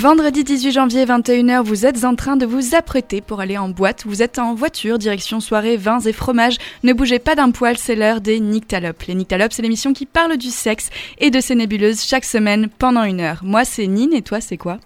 [0.00, 4.04] Vendredi 18 janvier 21h, vous êtes en train de vous apprêter pour aller en boîte.
[4.06, 6.56] Vous êtes en voiture, direction soirée, vins et fromages.
[6.84, 9.02] Ne bougez pas d'un poil, c'est l'heure des Nyctalopes.
[9.02, 10.88] Les Nyctalopes, c'est l'émission qui parle du sexe
[11.18, 13.40] et de ses nébuleuses chaque semaine pendant une heure.
[13.42, 14.78] Moi, c'est Nine et toi, c'est quoi?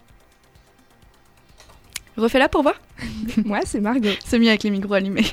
[2.16, 2.74] Refais-la pour voir.
[3.44, 4.08] Moi, c'est Margot.
[4.25, 5.26] C'est mieux avec les micros allumés.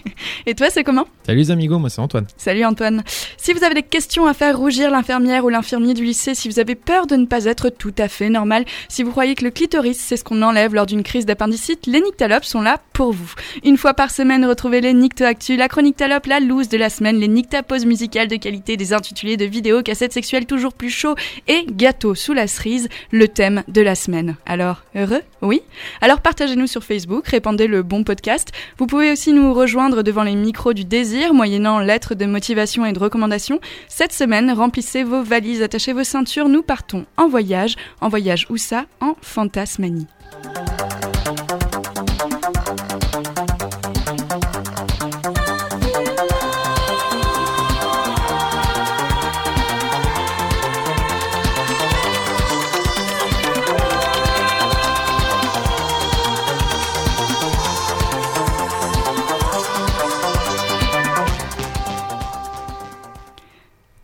[0.46, 1.08] Et toi, c'est comment?
[1.26, 2.26] Salut les amigos, moi c'est Antoine.
[2.36, 3.04] Salut Antoine.
[3.38, 6.60] Si vous avez des questions à faire rougir l'infirmière ou l'infirmier du lycée, si vous
[6.60, 9.52] avez peur de ne pas être tout à fait normal, si vous croyez que le
[9.52, 13.34] clitoris c'est ce qu'on enlève lors d'une crise d'appendicite, les Nyctalopes sont là pour vous.
[13.64, 17.20] Une fois par semaine, retrouvez les Nycto-Actu, la chronique Talope, la loose de la semaine,
[17.20, 21.16] les Nyctaposes musicales de qualité, des intitulés de vidéos, cassettes sexuelles toujours plus chauds
[21.48, 24.36] et gâteaux sous la cerise, le thème de la semaine.
[24.46, 25.22] Alors, heureux?
[25.42, 25.62] Oui?
[26.02, 27.26] Alors partagez-nous sur Facebook,
[27.60, 32.16] le bon podcast vous pouvez aussi nous rejoindre devant les micros du désir, moyennant lettres
[32.16, 33.60] de motivation et de recommandation.
[33.88, 37.76] Cette semaine, remplissez vos valises, attachez vos ceintures, nous partons en voyage.
[38.00, 38.86] En voyage où ça?
[39.00, 40.08] En Fantasmanie.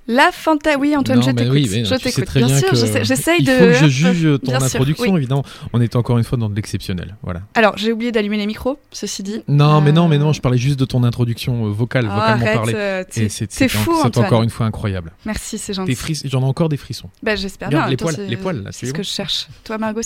[0.08, 0.77] La fanta...
[0.77, 1.53] Oui, Antoine, je t'écoute.
[1.53, 2.25] Oui, je t'écoute.
[2.33, 3.52] Bien, sûr, j'essaye de.
[3.52, 5.17] Il faut que je juge ton Bien sûr, introduction, oui.
[5.19, 5.44] évidemment.
[5.73, 7.17] On est encore une fois dans de l'exceptionnel.
[7.23, 7.41] Voilà.
[7.55, 9.41] Alors, j'ai oublié d'allumer les micros, ceci dit.
[9.47, 12.13] Non, mais non, mais non, Euh, je parlais juste de ton introduction euh, vocale, oh,
[12.13, 13.03] vocalement arrête, euh,
[13.50, 15.11] c'est fou, c'est encore une fois incroyable.
[15.25, 15.97] Merci, c'est gentil.
[16.25, 17.09] J'en ai encore des frissons.
[17.23, 19.47] Bah, j'espère Bien, les poils, les poils, là, C'est ce que je cherche.
[19.63, 20.02] Toi, Margot,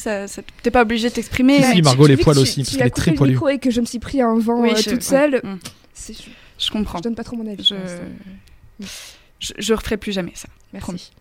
[0.64, 1.62] t'es pas obligé de t'exprimer.
[1.62, 3.32] Si, euh, Margot, les poils aussi, parce qu'elle est très poilue.
[3.34, 5.42] micro et que je me suis pris un vent euh, toute seule.
[5.44, 5.58] Mm,
[5.96, 6.14] Je,
[6.58, 6.98] Je comprends.
[7.00, 7.72] je donne pas trop mon avis.
[9.42, 9.54] Je...
[9.58, 10.48] je, je referai plus jamais ça.
[10.72, 10.86] Merci.
[10.86, 11.12] promis.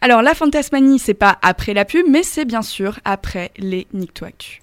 [0.00, 4.26] Alors, la fantasmanie, c'est pas après la pub, mais c'est bien sûr après les Nicto
[4.26, 4.60] Actu.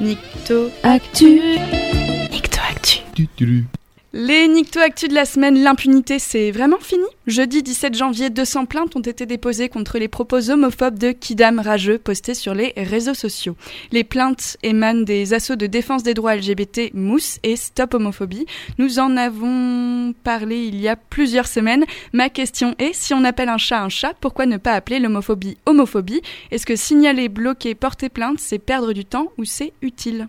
[0.00, 1.40] Nicto Actu.
[2.30, 3.00] Nicto Actu.
[4.14, 7.06] Les Nicto Actu de la semaine, l'impunité, c'est vraiment fini?
[7.26, 11.96] Jeudi 17 janvier, 200 plaintes ont été déposées contre les propos homophobes de Kidam Rageux
[11.96, 13.56] postés sur les réseaux sociaux.
[13.90, 18.44] Les plaintes émanent des assauts de défense des droits LGBT Mousse et Stop Homophobie.
[18.76, 21.86] Nous en avons parlé il y a plusieurs semaines.
[22.12, 25.56] Ma question est, si on appelle un chat un chat, pourquoi ne pas appeler l'homophobie
[25.64, 26.20] homophobie?
[26.50, 30.28] Est-ce que signaler, bloquer, porter plainte, c'est perdre du temps ou c'est utile?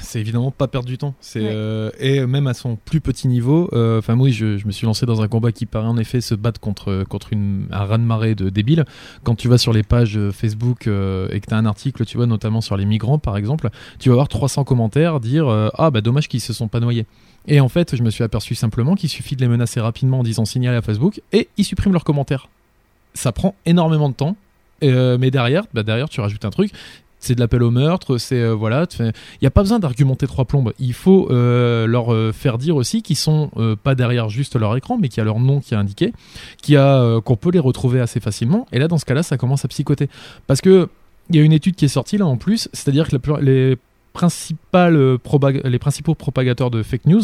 [0.00, 1.14] C'est évidemment pas perdre du temps.
[1.20, 1.48] C'est Ouais.
[1.52, 3.68] euh, et même à son plus petit niveau.
[3.72, 6.20] euh, Enfin, oui, je, je me suis lancé dans un combat qui paraît en effet
[6.20, 8.84] se battre contre contre une, un raz de marée de débiles.
[9.24, 12.04] Quand tu vas sur les pages euh, Facebook euh, et que tu as un article,
[12.04, 15.90] tu vois notamment sur les migrants par exemple, tu vas avoir 300 commentaires dire ah
[15.90, 17.06] bah dommage qu'ils se sont pas noyés.
[17.48, 20.22] Et en fait, je me suis aperçu simplement qu'il suffit de les menacer rapidement en
[20.22, 22.48] disant signaler à Facebook et ils suppriment leurs commentaires.
[23.14, 24.36] Ça prend énormément de temps.
[24.84, 26.72] Euh, mais derrière, bah derrière, tu rajoutes un truc.
[27.22, 28.84] C'est de l'appel au meurtre, c'est euh, voilà.
[28.98, 30.72] Il n'y a pas besoin d'argumenter trois plombes.
[30.80, 33.50] Il faut euh, leur euh, faire dire aussi qu'ils sont
[33.84, 36.12] pas derrière juste leur écran, mais qu'il y a leur nom qui est indiqué,
[36.60, 38.66] qu'il y a qu'on peut les retrouver assez facilement.
[38.72, 40.08] Et là, dans ce cas-là, ça commence à psychoter
[40.48, 40.88] parce que
[41.30, 43.76] il y a une étude qui est sortie là en plus, c'est-à-dire que les
[45.64, 47.22] les principaux propagateurs de fake news,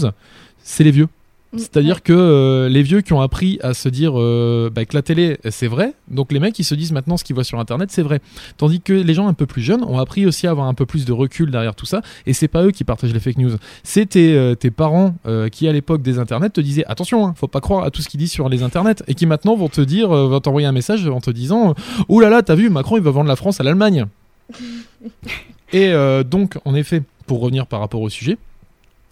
[0.63, 1.09] c'est les vieux.
[1.53, 1.59] Mm.
[1.59, 5.01] C'est-à-dire que euh, les vieux qui ont appris à se dire euh, bah, que la
[5.01, 7.91] télé c'est vrai, donc les mecs ils se disent maintenant ce qu'ils voient sur internet
[7.91, 8.21] c'est vrai.
[8.59, 10.85] Tandis que les gens un peu plus jeunes ont appris aussi à avoir un peu
[10.85, 13.53] plus de recul derrière tout ça, et c'est pas eux qui partagent les fake news,
[13.83, 15.15] c'est tes, euh, tes parents
[15.53, 18.09] qui à l'époque des internets te disaient attention, hein, faut pas croire à tout ce
[18.09, 21.07] qu'ils disent sur les internets, et qui maintenant vont te dire, vont t'envoyer un message
[21.09, 21.75] en te disant
[22.09, 24.07] oh là là t'as vu Macron il va vendre la France à l'Allemagne.
[25.73, 25.93] et
[26.25, 28.37] donc en effet, pour revenir par rapport au sujet.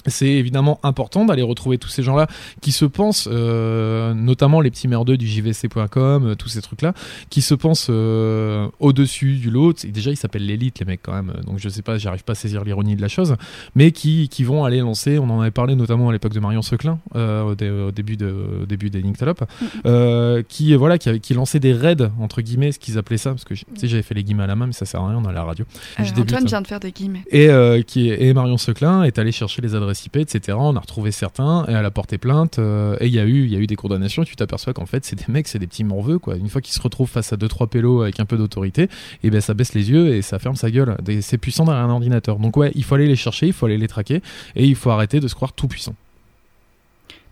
[0.09, 2.27] C'est évidemment important d'aller retrouver tous ces gens-là
[2.61, 6.95] qui se pensent, euh, notamment les petits merdeux du JVC.com, euh, tous ces trucs-là,
[7.31, 9.75] qui se pensent euh, au-dessus du lot.
[9.87, 11.33] Déjà, ils s'appellent l'élite, les mecs, quand même.
[11.47, 13.37] Donc, je sais pas, j'arrive pas à saisir l'ironie de la chose.
[13.75, 16.63] Mais qui, qui vont aller lancer, on en avait parlé notamment à l'époque de Marion
[16.63, 19.45] Seclin, au, dé- au début, de, au début des Nyctalopes,
[19.85, 23.55] euh, qui, voilà, qui, lançait des raids, entre guillemets, ce qu'ils appelaient ça, parce que
[23.83, 25.45] j'avais fait les guillemets à la main, mais ça sert à rien, on à la
[25.45, 25.65] radio.
[25.99, 26.47] Débute, Antoine hein.
[26.47, 27.25] vient de faire des guillemets.
[27.31, 27.49] Et,
[27.85, 30.59] qui est, et Marion Seclin est allé chercher les adresses IP, etc.
[30.61, 32.59] On a retrouvé certains et elle a porté plainte.
[32.59, 34.23] euh, et il y a eu, il y a eu des condamnations.
[34.23, 36.37] Et tu t'aperçois qu'en fait, c'est des mecs, c'est des petits morveux, quoi.
[36.37, 38.89] Une fois qu'ils se retrouvent face à deux trois pélos avec un peu d'autorité,
[39.23, 40.97] et ben ça baisse les yeux et ça ferme sa gueule.
[41.23, 42.39] C'est puissant derrière un ordinateur.
[42.39, 44.21] Donc ouais, il faut aller les chercher, il faut aller les traquer
[44.57, 45.95] et il faut arrêter de se croire tout puissant.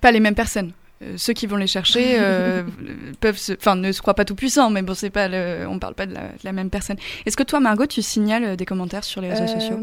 [0.01, 0.73] Pas les mêmes personnes.
[1.03, 2.63] Euh, ceux qui vont les chercher euh,
[3.21, 3.53] peuvent se...
[3.55, 5.67] enfin ne se croient pas tout puissants mais bon c'est pas le...
[5.69, 6.97] on parle pas de la, de la même personne
[7.27, 9.77] est-ce que toi Margot tu signales des commentaires sur les réseaux Euh, sociaux?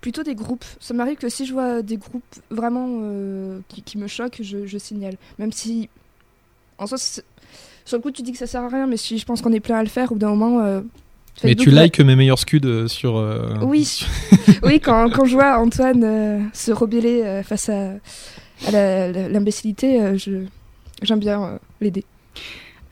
[0.00, 0.64] Plutôt des groupes.
[0.80, 4.64] Ça m'arrive que si je vois des groupes vraiment euh, qui, qui me choquent, je,
[4.66, 5.14] je signale.
[5.38, 5.88] Même si,
[6.78, 7.22] en soi, sur
[7.96, 9.60] le coup, tu dis que ça sert à rien, mais si je pense qu'on est
[9.60, 10.82] plein à le faire, au bout d'un moment, euh,
[11.42, 13.16] Mais tu likes mes meilleurs scuds euh, sur.
[13.16, 14.00] euh, Oui,
[14.62, 17.92] oui quand, quand je vois Antoine euh, se rebeller euh, face à,
[18.66, 18.70] à
[19.10, 20.44] l'imbécilité, euh, je,
[21.02, 22.04] j'aime bien euh, l'aider.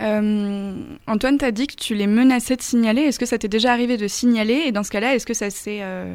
[0.03, 0.75] Euh,
[1.07, 3.03] Antoine, t'as dit que tu les menaçais de signaler.
[3.03, 4.65] Est-ce que ça t'est déjà arrivé de signaler?
[4.67, 5.79] Et dans ce cas-là, est-ce que ça s'est.
[5.83, 6.15] euh,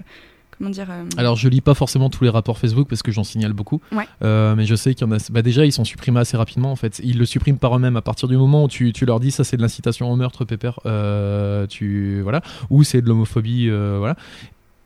[0.61, 3.23] comment dire euh, Alors je lis pas forcément tous les rapports Facebook parce que j'en
[3.23, 3.81] signale beaucoup.
[3.91, 4.07] Ouais.
[4.23, 5.17] Euh, mais je sais qu'il y en a.
[5.31, 7.01] Bah déjà ils sont supprimés assez rapidement en fait.
[7.03, 9.43] Ils le suppriment par eux-mêmes à partir du moment où tu, tu leur dis ça
[9.43, 10.79] c'est de l'incitation au meurtre pépère.
[10.85, 14.15] Euh, tu voilà ou c'est de l'homophobie voilà.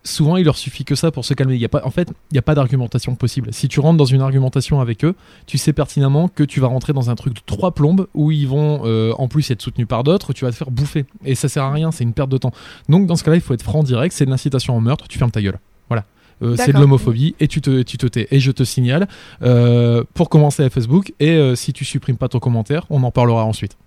[0.05, 1.55] Souvent, il leur suffit que ça pour se calmer.
[1.55, 3.49] Il y a pas, en fait, il n'y a pas d'argumentation possible.
[3.51, 5.15] Si tu rentres dans une argumentation avec eux,
[5.47, 8.47] tu sais pertinemment que tu vas rentrer dans un truc de trois plombes où ils
[8.47, 10.31] vont, euh, en plus, être soutenus par d'autres.
[10.31, 11.05] Tu vas te faire bouffer.
[11.25, 11.91] Et ça sert à rien.
[11.91, 12.51] C'est une perte de temps.
[12.87, 14.15] Donc, dans ce cas-là, il faut être franc, direct.
[14.15, 15.07] C'est de l'incitation au meurtre.
[15.07, 15.59] Tu fermes ta gueule.
[15.89, 16.05] Voilà.
[16.43, 18.27] Euh, c'est de l'homophobie et tu te, tu te tais.
[18.29, 19.07] Et je te signale,
[19.41, 23.43] euh, pour commencer à Facebook, et si tu supprimes pas ton commentaire, on en parlera
[23.45, 23.77] ensuite.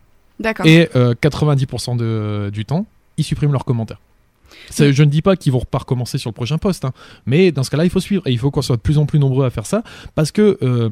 [0.41, 0.67] D'accord.
[0.67, 2.87] Et euh, 90% de- du temps,
[3.19, 4.01] ils suppriment leurs commentaires.
[4.77, 6.93] Je ne dis pas qu'ils vont pas recommencer sur le prochain poste, hein,
[7.27, 9.07] mais dans ce cas-là, il faut suivre et il faut qu'on soit de plus en
[9.07, 9.83] plus nombreux à faire ça
[10.15, 10.91] parce que euh,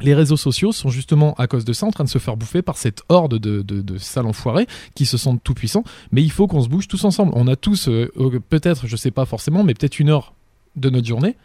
[0.00, 2.62] les réseaux sociaux sont justement à cause de ça en train de se faire bouffer
[2.62, 5.84] par cette horde de, de, de qui se sentent tout puissants.
[6.12, 7.32] Mais il faut qu'on se bouge tous ensemble.
[7.34, 8.10] On a tous, euh,
[8.48, 10.34] peut-être, je sais pas forcément, mais peut-être une heure
[10.76, 11.36] de notre journée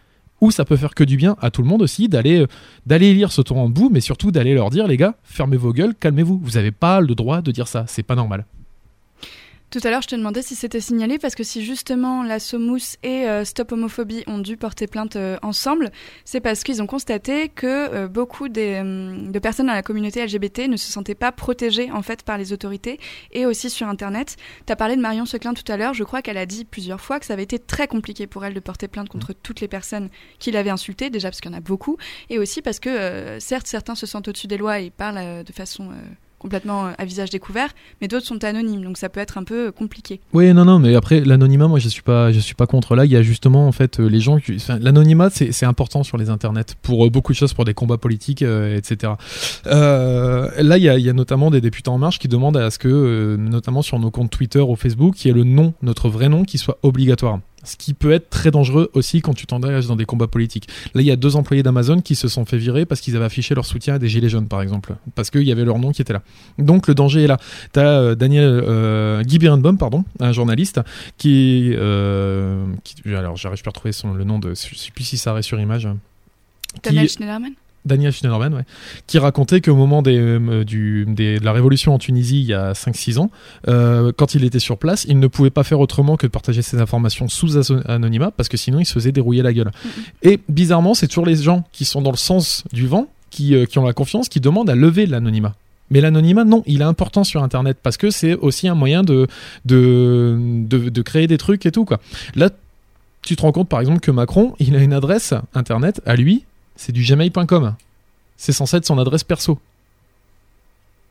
[0.41, 2.47] où ça peut faire que du bien à tout le monde aussi d'aller euh,
[2.85, 5.71] d'aller lire ce tour en bout, mais surtout d'aller leur dire les gars, fermez vos
[5.71, 6.41] gueules, calmez-vous.
[6.43, 8.45] Vous n'avez pas le droit de dire ça, c'est pas normal.
[9.71, 12.97] Tout à l'heure, je te demandais si c'était signalé parce que si justement la Somous
[13.03, 15.91] et euh, Stop Homophobie ont dû porter plainte euh, ensemble,
[16.25, 20.25] c'est parce qu'ils ont constaté que euh, beaucoup des, hum, de personnes dans la communauté
[20.25, 22.99] LGBT ne se sentaient pas protégées en fait par les autorités
[23.31, 24.35] et aussi sur Internet.
[24.65, 26.99] Tu as parlé de Marion Seclin tout à l'heure, je crois qu'elle a dit plusieurs
[26.99, 29.69] fois que ça avait été très compliqué pour elle de porter plainte contre toutes les
[29.69, 31.95] personnes qui l'avaient insultée, déjà parce qu'il y en a beaucoup,
[32.29, 35.91] et aussi parce que certes certains se sentent au-dessus des lois et parlent de façon...
[36.41, 37.69] complètement euh, à visage découvert,
[38.01, 40.21] mais d'autres sont anonymes, donc ça peut être un peu euh, compliqué.
[40.33, 42.01] Oui, non, non, mais après l'anonymat, moi je suis
[42.41, 42.95] suis pas contre.
[42.95, 46.17] Là, il y a justement en fait euh, les gens qui, l'anonymat, c'est important sur
[46.17, 49.13] les internets pour beaucoup de choses, pour des combats politiques, etc.
[49.65, 53.83] Là, il y a, notamment des députés en marche qui demandent à ce que, notamment
[53.83, 56.57] sur nos comptes Twitter ou Facebook, il y ait le nom, notre vrai nom, qui
[56.57, 57.39] soit obligatoire.
[57.63, 60.67] Ce qui peut être très dangereux aussi quand tu t'engages dans des combats politiques.
[60.95, 63.25] Là, il y a deux employés d'Amazon qui se sont fait virer parce qu'ils avaient
[63.25, 65.91] affiché leur soutien à des gilets jaunes, par exemple, parce qu'il y avait leur nom
[65.91, 66.23] qui était là.
[66.57, 67.37] Donc le danger est là.
[67.71, 70.81] T'as euh, Daniel euh, Guy Birnbaum, pardon, un journaliste
[71.17, 75.03] qui, euh, qui alors j'arrive pas à retrouver son le nom de, je sais plus
[75.03, 75.87] si ça reste sur image.
[76.81, 77.53] Qui- Daniel Schneiderman?
[77.85, 78.63] Daniel Schneiderman, ouais,
[79.07, 82.53] qui racontait qu'au moment des, euh, du, des- de la révolution en Tunisie il y
[82.53, 83.31] a 5-6 ans,
[83.67, 86.61] euh, quand il était sur place, il ne pouvait pas faire autrement que de partager
[86.61, 87.57] ses informations sous
[87.87, 89.71] anonymat parce que sinon il se faisait dérouiller la gueule.
[90.21, 93.65] Et bizarrement, c'est toujours les gens qui sont dans le sens du vent, qui, euh,
[93.65, 95.55] qui ont la confiance, qui demandent à lever l'anonymat.
[95.89, 99.27] Mais l'anonymat, non, il est important sur Internet parce que c'est aussi un moyen de,
[99.65, 101.83] de, de, de créer des trucs et tout.
[101.85, 101.99] Quoi.
[102.35, 102.49] Là,
[103.23, 106.43] tu te rends compte par exemple que Macron, il a une adresse Internet à lui,
[106.81, 107.75] c'est du gmail.com.
[108.37, 109.59] C'est censé être son adresse perso.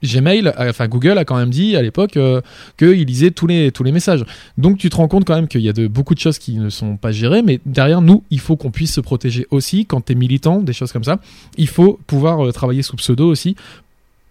[0.03, 2.41] Gmail, euh, enfin Google a quand même dit à l'époque euh,
[2.77, 4.25] qu'il lisait tous les, messages.
[4.59, 6.57] Donc tu te rends compte quand même qu'il y a de, beaucoup de choses qui
[6.57, 10.07] ne sont pas gérées, mais derrière nous, il faut qu'on puisse se protéger aussi quand
[10.07, 11.21] tu es militant, des choses comme ça.
[11.57, 13.55] Il faut pouvoir euh, travailler sous pseudo aussi.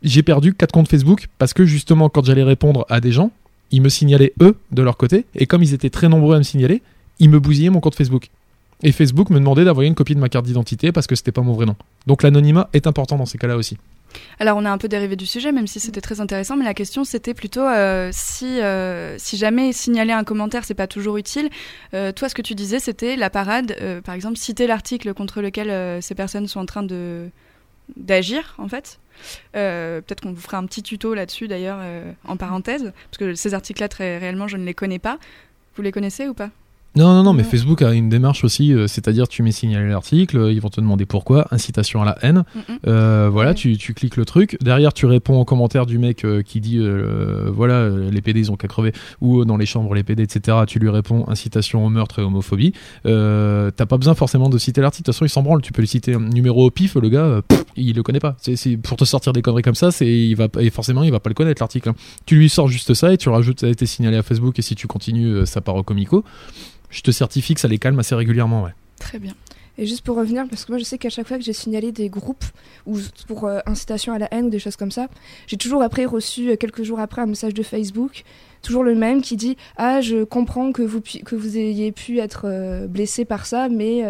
[0.03, 3.31] J'ai perdu quatre comptes Facebook parce que justement quand j'allais répondre à des gens,
[3.71, 6.43] ils me signalaient eux de leur côté, et comme ils étaient très nombreux à me
[6.43, 6.81] signaler,
[7.19, 8.29] ils me bousillaient mon compte Facebook.
[8.81, 11.41] Et Facebook me demandait d'envoyer une copie de ma carte d'identité parce que c'était pas
[11.41, 11.75] mon vrai nom.
[12.07, 13.77] Donc l'anonymat est important dans ces cas-là aussi.
[14.39, 16.74] Alors on a un peu dérivé du sujet, même si c'était très intéressant, mais la
[16.74, 21.50] question c'était plutôt euh, si, euh, si jamais signaler un commentaire c'est pas toujours utile.
[21.93, 26.01] Euh, toi ce que tu disais c'était la parade, par exemple citer l'article contre lequel
[26.01, 27.29] ces personnes sont en train de
[27.98, 29.00] d'agir en fait.
[29.51, 31.79] Peut-être qu'on vous fera un petit tuto là-dessus d'ailleurs
[32.25, 35.19] en parenthèse, parce que ces articles-là très réellement je ne les connais pas.
[35.75, 36.50] Vous les connaissez ou pas?
[36.96, 37.43] Non, non, non, mais.
[37.43, 40.81] Facebook a une démarche aussi, euh, c'est-à-dire tu mets signaler l'article, euh, ils vont te
[40.81, 42.43] demander pourquoi, incitation à la haine.
[42.53, 42.77] Mm, mm.
[42.88, 44.58] Euh, voilà, tu, tu cliques le truc.
[44.62, 46.79] Derrière, tu réponds aux commentaires du mec qui dit
[47.48, 48.91] voilà, les PD ils ont qu'à crever,
[49.22, 50.58] ou dans les chambres les PD, etc.
[50.67, 52.74] Tu lui réponds incitation au meurtre et homophobie.
[53.03, 55.03] T'as pas besoin forcément de citer l'article.
[55.03, 55.62] De toute façon, il s'en branle.
[55.62, 58.36] Tu peux lui citer un numéro au pif, le gars, pff, il le connaît pas.
[58.41, 61.19] C'est pour te sortir des conneries comme ça, c'est il va et forcément il va
[61.19, 61.89] pas le connaître l'article.
[61.89, 61.96] hein.
[62.25, 64.62] Tu lui sors juste ça et tu rajoutes ça a été signalé à Facebook et
[64.62, 66.24] si tu continues, ça part au comico.
[66.89, 68.63] Je te certifie que ça les calme assez régulièrement.
[68.63, 68.72] Ouais.
[69.00, 69.34] Très bien.
[69.79, 71.93] Et juste pour revenir, parce que moi je sais qu'à chaque fois que j'ai signalé
[71.93, 72.43] des groupes
[72.86, 75.08] ou pour euh, incitation à la haine ou des choses comme ça,
[75.48, 78.25] j'ai toujours après reçu euh, quelques jours après un message de Facebook,
[78.62, 82.41] toujours le même qui dit ah je comprends que vous que vous ayez pu être
[82.43, 84.03] euh, blessé par ça, mais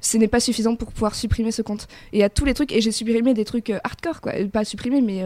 [0.00, 1.88] ce n'est pas suffisant pour pouvoir supprimer ce compte.
[2.12, 5.24] Et à tous les trucs et j'ai supprimé des trucs hardcore quoi, pas supprimé mais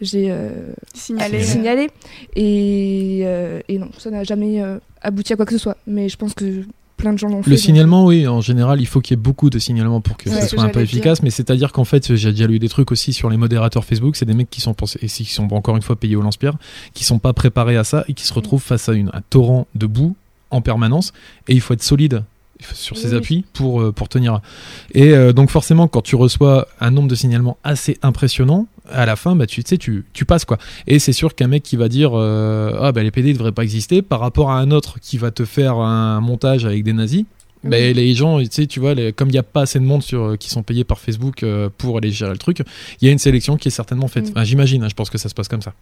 [0.00, 0.50] j'ai euh,
[0.94, 1.42] Signalé.
[1.42, 1.90] signalé.
[2.36, 5.76] Et, euh, et non, ça n'a jamais euh, abouti à quoi que ce soit.
[5.86, 6.62] Mais je pense que
[6.96, 7.50] plein de gens l'ont fait.
[7.50, 10.16] Le donc- signalement, oui, en général, il faut qu'il y ait beaucoup de signalements pour
[10.16, 10.82] que Ouais, ça soit un peu dire.
[10.82, 11.22] efficace.
[11.22, 14.16] Mais c'est-à-dire qu'en fait, j'ai déjà lu des trucs aussi sur les modérateurs Facebook.
[14.16, 16.56] C'est des mecs qui sont pensés, et qui sont encore une fois payés au lance-pierre,
[16.94, 19.66] qui sont pas préparés à ça et qui se retrouvent face à une, un torrent
[19.74, 20.14] de boue
[20.50, 21.12] en permanence.
[21.48, 22.22] Et il faut être solide
[22.74, 23.16] sur ses Oui.
[23.16, 24.40] appuis pour, pour tenir.
[24.92, 29.16] Et euh, donc forcément, quand tu reçois un nombre de signalements assez impressionnant, à la
[29.16, 30.58] fin, bah, tu sais, tu, tu passes quoi.
[30.86, 33.52] Et c'est sûr qu'un mec qui va dire euh, ah bah les PD ne devraient
[33.52, 36.92] pas exister par rapport à un autre qui va te faire un montage avec des
[36.92, 37.24] nazis.
[37.64, 37.92] bah, Oui.
[37.94, 40.02] les gens, tu sais, tu vois, les- comme il n'y a pas assez de monde
[40.02, 42.62] sur, euh, qui sont payés par Facebook euh, pour aller gérer le truc,
[43.00, 44.26] il y a une sélection qui est certainement faite.
[44.28, 44.30] Mm.
[44.30, 45.74] Enfin, J'imagine, hein, je pense que ça se passe comme ça.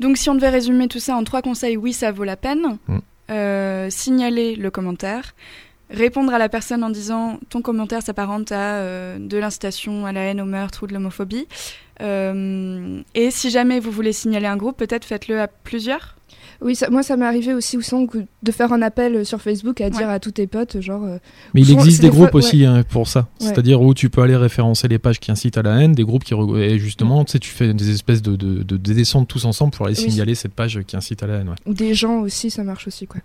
[0.00, 2.78] Donc si on devait résumer tout ça en trois conseils, oui, ça vaut la peine.
[2.88, 2.98] Mm.
[3.30, 5.34] Euh, signaler le commentaire.
[5.90, 10.20] Répondre à la personne en disant ton commentaire s'apparente à euh, de l'incitation à la
[10.20, 11.46] haine, au meurtre ou de l'homophobie.
[12.00, 16.16] Euh, et si jamais vous voulez signaler un groupe, peut-être faites-le à plusieurs?
[16.60, 19.40] Oui, ça- moi ça m'est arrivé aussi au son que- de faire un appel sur
[19.40, 21.04] Facebook à dire à tous tes potes, genre.
[21.04, 21.18] euh,
[21.54, 23.20] Mais il existe des des groupes fois- aussi hein, pour ça.
[23.40, 23.46] Ouais.
[23.46, 26.24] C'est-à-dire où tu peux aller référencer les pages qui incitent à la haine, des groupes
[26.24, 26.34] qui.
[26.34, 29.72] Et justement, tu sais, tu fais des espèces de, de, de, de descentes tous ensemble
[29.72, 30.10] pour aller Oui.
[30.10, 31.48] signaler cette page qui incite à la haine.
[31.50, 31.54] ouais.
[31.66, 33.20] ou des gens aussi, ça marche aussi, quoi.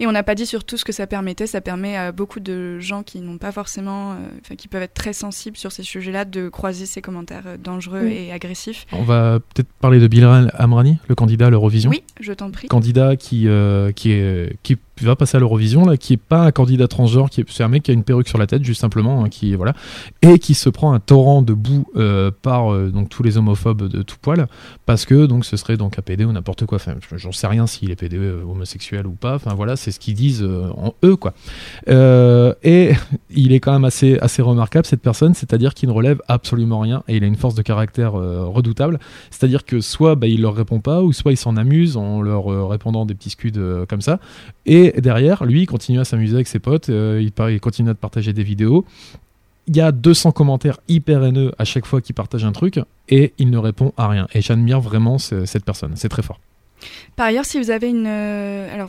[0.00, 1.46] Et on n'a pas dit surtout ce que ça permettait.
[1.46, 4.94] Ça permet à beaucoup de gens qui n'ont pas forcément, euh, enfin qui peuvent être
[4.94, 8.12] très sensibles sur ces sujets-là, de croiser ces commentaires euh, dangereux Oui.
[8.28, 8.86] et agressifs.
[8.92, 11.90] On va peut-être parler de Bilal Amrani, le candidat à l'Eurovision.
[11.90, 12.68] Oui, je t'en prie.
[12.68, 16.52] candidat qui, euh, qui, est, qui va passer à l'Eurovision, là, qui est pas un
[16.52, 18.80] candidat transgenre, qui est, c'est un mec qui a une perruque sur la tête, juste
[18.80, 19.74] simplement, hein, qui voilà,
[20.22, 23.88] et qui se prend un torrent de boue euh, par euh, donc tous les homophobes
[23.88, 24.46] de tout poil,
[24.86, 26.78] parce que donc ce serait donc un PD ou n'importe quoi.
[27.16, 29.34] J'en sais rien s'il est PD euh, homosexuel ou pas.
[29.34, 31.34] Enfin voilà, c'est ce qu'ils disent en eux quoi.
[31.88, 32.92] Et
[33.30, 37.02] il est quand même assez assez remarquable cette personne, c'est-à-dire qu'il ne relève absolument rien
[37.08, 38.98] et il a une force de caractère redoutable.
[39.30, 42.68] C'est-à-dire que soit bah, il leur répond pas, ou soit il s'en amuse en leur
[42.68, 43.52] répondant des petits scuds
[43.88, 44.20] comme ça.
[44.66, 48.32] Et derrière, lui, il continue à s'amuser avec ses potes, euh, il, continue à partager
[48.32, 48.84] des vidéos.
[49.66, 53.32] Il y a 200 commentaires hyper haineux à chaque fois qu'il partage un truc, et
[53.38, 54.26] il ne répond à rien.
[54.34, 56.38] Et j'admire vraiment ce- cette personne, c'est très fort.
[57.16, 58.06] Par ailleurs, si vous avez une.
[58.06, 58.84] euh,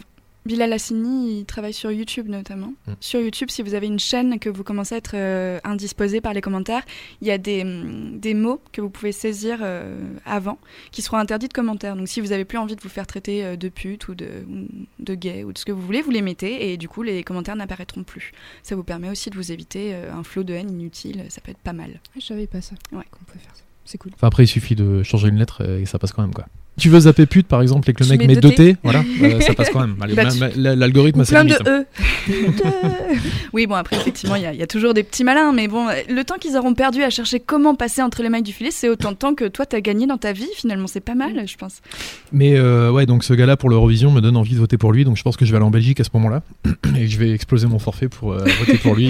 [0.46, 2.74] Bilal Hassini, il travaille sur YouTube notamment.
[2.88, 2.94] Mm.
[3.00, 6.34] Sur YouTube, si vous avez une chaîne que vous commencez à être euh, indisposé par
[6.34, 6.84] les commentaires,
[7.22, 10.60] il y a des, hum, des mots que vous pouvez saisir euh, avant
[10.92, 11.96] qui seront interdits de commentaires.
[11.96, 14.28] Donc, si vous avez plus envie de vous faire traiter euh, de pute ou de,
[14.48, 14.68] ou
[15.00, 17.24] de gay ou de ce que vous voulez, vous les mettez et du coup, les
[17.24, 18.32] commentaires n'apparaîtront plus.
[18.62, 21.26] Ça vous permet aussi de vous éviter euh, un flot de haine inutile.
[21.30, 22.00] Ça peut être pas mal.
[22.16, 22.76] Je savais pas ça.
[22.92, 23.04] Ouais.
[23.10, 23.64] Qu'on pouvait faire ça.
[23.84, 24.12] C'est cool.
[24.16, 26.46] Enfin, après, il suffit de changer une lettre et ça passe quand même, quoi.
[26.78, 28.56] Tu veux zapper pute, par exemple, et que le mec met deux 2 T.
[28.56, 29.96] T, voilà, euh, ça passe quand même.
[29.98, 30.06] Bah,
[30.56, 31.58] L'algorithme ses plein de hein.
[31.68, 31.86] E.
[33.54, 35.68] Oui, bon, après, effectivement, il y, a- il y a toujours des petits malins, mais
[35.70, 38.72] bon, le temps qu'ils auront perdu à chercher comment passer entre les mailles du filet,
[38.72, 41.44] c'est autant de temps que toi, t'as gagné dans ta vie, finalement, c'est pas mal,
[41.48, 41.76] je pense.
[42.34, 45.06] Mais euh, ouais, donc ce gars-là pour l'Eurovision me donne envie de voter pour lui,
[45.06, 46.42] donc je pense que je vais aller en Belgique à ce moment-là
[47.00, 49.10] et je vais exploser mon forfait pour euh, voter pour lui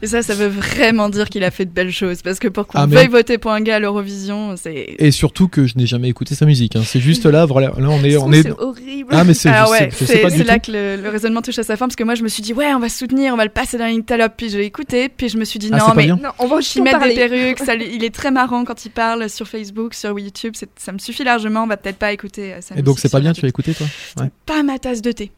[0.00, 2.66] et ça, ça veut vraiment dire qu'il a fait de belles choses, parce que pour
[2.66, 4.94] qu'on Ah, mais- veuille voter pour un gars à l'Eurovision, c'est...
[4.98, 6.69] Et surtout que je n'ai jamais écouté sa musique.
[6.76, 6.82] Hein.
[6.84, 8.42] C'est juste là, voilà, là on est, on est.
[8.42, 9.08] C'est horrible.
[9.10, 10.70] Ah mais c'est, je, ouais, je sais c'est là tout.
[10.70, 12.52] que le, le raisonnement touche à sa fin, parce que moi, je me suis dit,
[12.52, 15.38] ouais, on va soutenir, on va le passer dans l'interlope, puis j'ai écouté, puis je
[15.38, 16.06] me suis dit, Ah, non, mais...
[16.06, 19.28] Non, on va aussi mettent des perruques, ça il est très marrant quand il parle
[19.28, 22.76] sur Facebook, sur YouTube, ça me suffit largement, on va peut-être pas écouter euh, sa
[22.76, 23.86] Et donc c'est pas bien, tu as écouté toi?
[24.18, 24.30] Ouais.
[24.46, 25.32] Pas ma tasse de thé.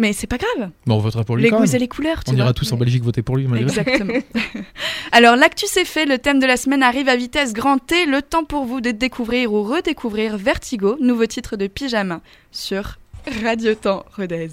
[0.00, 1.74] Mais c'est pas grave, Bon, on votera pour lui les quand goûts même.
[1.74, 2.44] et les couleurs, tu On vois.
[2.44, 3.46] ira tous en Belgique voter pour lui.
[3.48, 3.64] malgré.
[3.68, 4.14] Exactement.
[5.12, 8.06] Alors, l'actu c'est fait, le thème de la semaine arrive à vitesse grand T.
[8.06, 12.20] Le temps pour vous de découvrir ou redécouvrir Vertigo, nouveau titre de Pyjama,
[12.52, 12.98] sur
[13.42, 14.48] Radio Temps Rodez.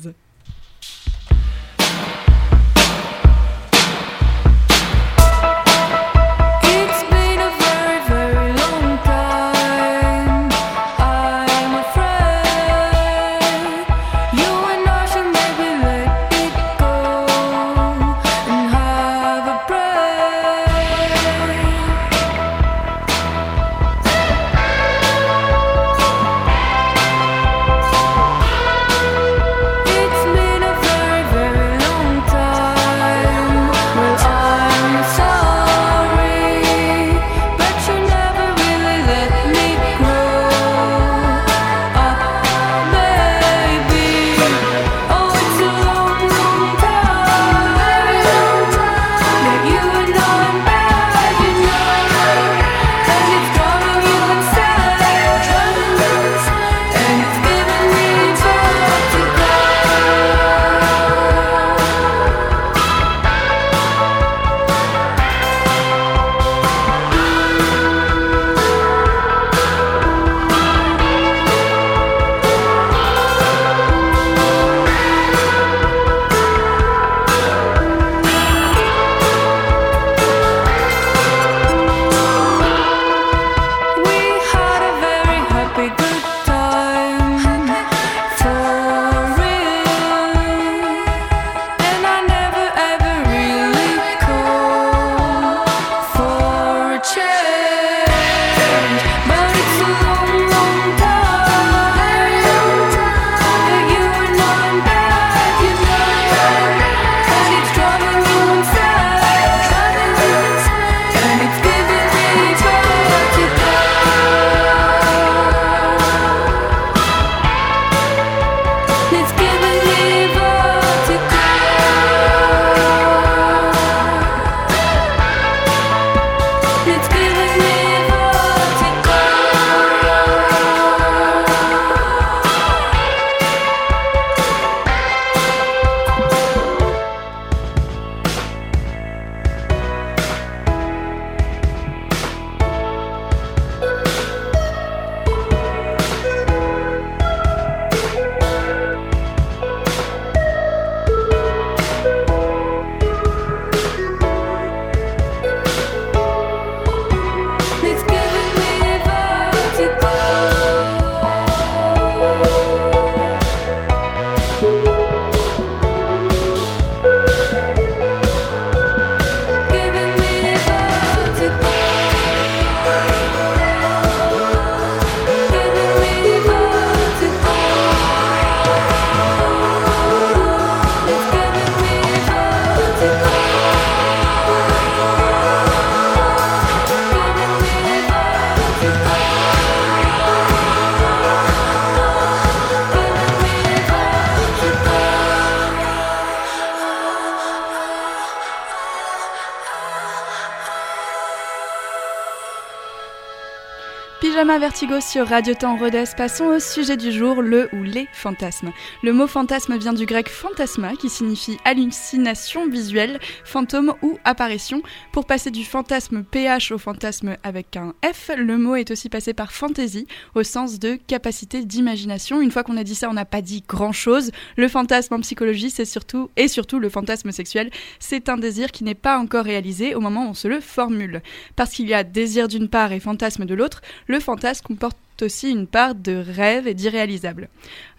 [204.60, 206.16] Vertigo sur Radio Temps Rhodes.
[206.16, 208.72] Passons au sujet du jour, le ou les fantasmes.
[209.04, 214.82] Le mot fantasme vient du grec phantasma qui signifie hallucination visuelle, fantôme ou apparition.
[215.12, 219.34] Pour passer du fantasme PH au fantasme avec un F, le mot est aussi passé
[219.34, 222.40] par fantaisie au sens de capacité d'imagination.
[222.40, 224.32] Une fois qu'on a dit ça, on n'a pas dit grand chose.
[224.56, 228.86] Le fantasme en psychologie, c'est surtout, et surtout le fantasme sexuel, c'est un désir qui
[228.86, 231.22] n'est pas encore réalisé au moment où on se le formule.
[231.58, 235.50] Parce qu'il y a désir d'une part et fantasme de l'autre, le fantasme comporte aussi
[235.50, 237.48] une part de rêve et d'irréalisable.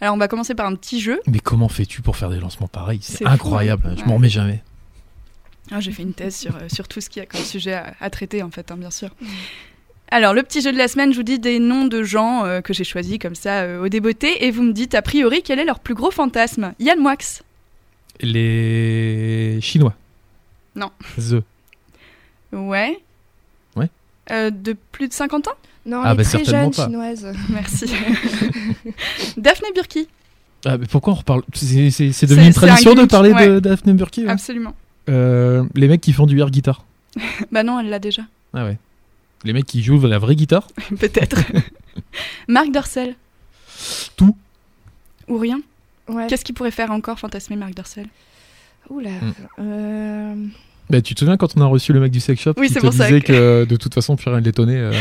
[0.00, 1.20] Alors on va commencer par un petit jeu.
[1.26, 3.00] Mais comment fais-tu pour faire des lancements pareils?
[3.02, 3.94] C'est fou, incroyable, hein.
[3.96, 4.06] je Ouais.
[4.08, 4.62] m'en remets jamais.
[5.70, 7.72] Ah, J'ai fait une thèse sur, euh, sur tout ce qu'il y a comme sujet
[7.74, 9.08] à, à traiter en fait, hein, bien sûr.
[10.10, 12.60] Alors le petit jeu de la semaine, je vous dis des noms de gens euh,
[12.60, 15.58] que j'ai choisis comme ça euh, au débeauté et vous me dites a priori quel
[15.58, 16.74] est leur plus gros fantasme?
[16.78, 17.16] Yann Moix,
[18.20, 19.94] Les Chinois.
[20.74, 20.90] Non.
[21.18, 21.42] The.
[22.52, 23.00] ouais.
[23.74, 23.90] Ouais.
[24.30, 25.52] Euh, de plus de 50 ans?
[25.86, 26.84] Non, Ah, les bah, très certainement jeunes pas.
[26.86, 27.26] chinoises.
[27.48, 27.86] Merci.
[29.36, 30.08] Daphné Burki,
[30.64, 31.42] Ah, mais pourquoi on reparle?
[31.54, 31.70] C'est
[32.26, 33.46] devenu une un tradition de parler ouais.
[33.48, 34.30] de Daphne Burki ouais.
[34.30, 34.74] absolument.
[35.08, 36.84] Euh, Les mecs qui font du air guitar.
[37.52, 38.22] Bah non, elle l'a déjà.
[38.52, 38.78] Ah ouais.
[39.44, 40.66] Les mecs qui jouent la vraie guitare.
[40.98, 41.38] Peut-être.
[42.48, 43.14] Marc Dorcel.
[44.16, 44.36] Tout.
[45.28, 45.60] Ou rien.
[46.08, 46.26] Ouais.
[46.26, 48.06] Qu'est-ce qui pourrait faire encore fantasmer Marc Dorcel?
[48.90, 49.10] Oula.
[49.10, 49.32] Mm.
[49.60, 50.34] Euh...
[50.90, 52.74] Bah, tu te souviens quand on a reçu le mec du sex shop Oui, qui
[52.74, 53.68] c'est te pour ça disait que- que...
[53.68, 54.76] de toute façon plus rien ne l'étonnait.
[54.78, 54.92] euh.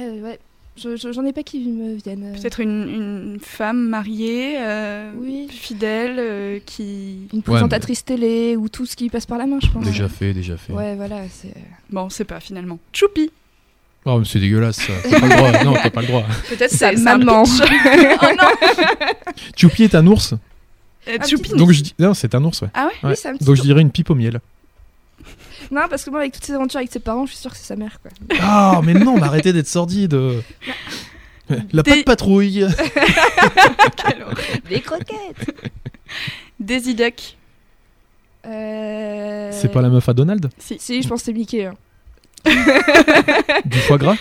[0.00, 0.38] Euh, ouais.
[0.76, 2.32] Je- je- J'en ai pas qui me viennent.
[2.34, 2.40] euh.
[2.40, 5.46] Peut-être une, une femme mariée, euh, Oui.
[5.48, 7.28] fidèle, euh, qui...
[7.32, 9.84] Une présentatrice télé ou tout ce qui passe par la main, je pense.
[9.84, 10.72] Déjà fait, déjà fait.
[10.72, 11.20] Ouais, voilà.
[11.30, 11.54] c'est-
[11.90, 12.80] Bon, c'est pas finalement.
[12.92, 13.30] Choupi.
[14.04, 14.92] Oh, mais c'est dégueulasse ça.
[15.08, 15.64] T'as pas le droit.
[15.64, 16.24] Non, t'as pas le droit.
[16.48, 17.42] Peut-être Sa c'est maman.
[17.44, 17.62] pitch.
[18.20, 19.06] oh non
[19.56, 20.34] Choupi est un ours.
[21.06, 21.94] Euh, Un Donc je dis.
[21.98, 22.68] Non, c'est un ours, ouais.
[22.74, 23.14] Ah ouais Oui, Ouais.
[23.16, 24.40] c'est un petit Donc je dirais une pipe au miel.
[25.70, 27.56] Non, parce que moi, avec toutes ces aventures avec ses parents, je suis sûre que
[27.56, 28.10] c'est sa mère, quoi.
[28.40, 30.16] Ah, mais non, mais arrêtez d'être sordide.
[31.72, 32.66] La Des- patte patrouille.
[34.70, 35.54] Les croquettes
[36.58, 37.36] Daisy Duck.
[38.46, 39.50] euh...
[39.52, 40.48] C'est pas la meuf à Donald?
[40.58, 41.66] Si, Si, je pense que c'est Mickey.
[41.66, 41.74] hein.
[43.64, 44.16] Du foie gras?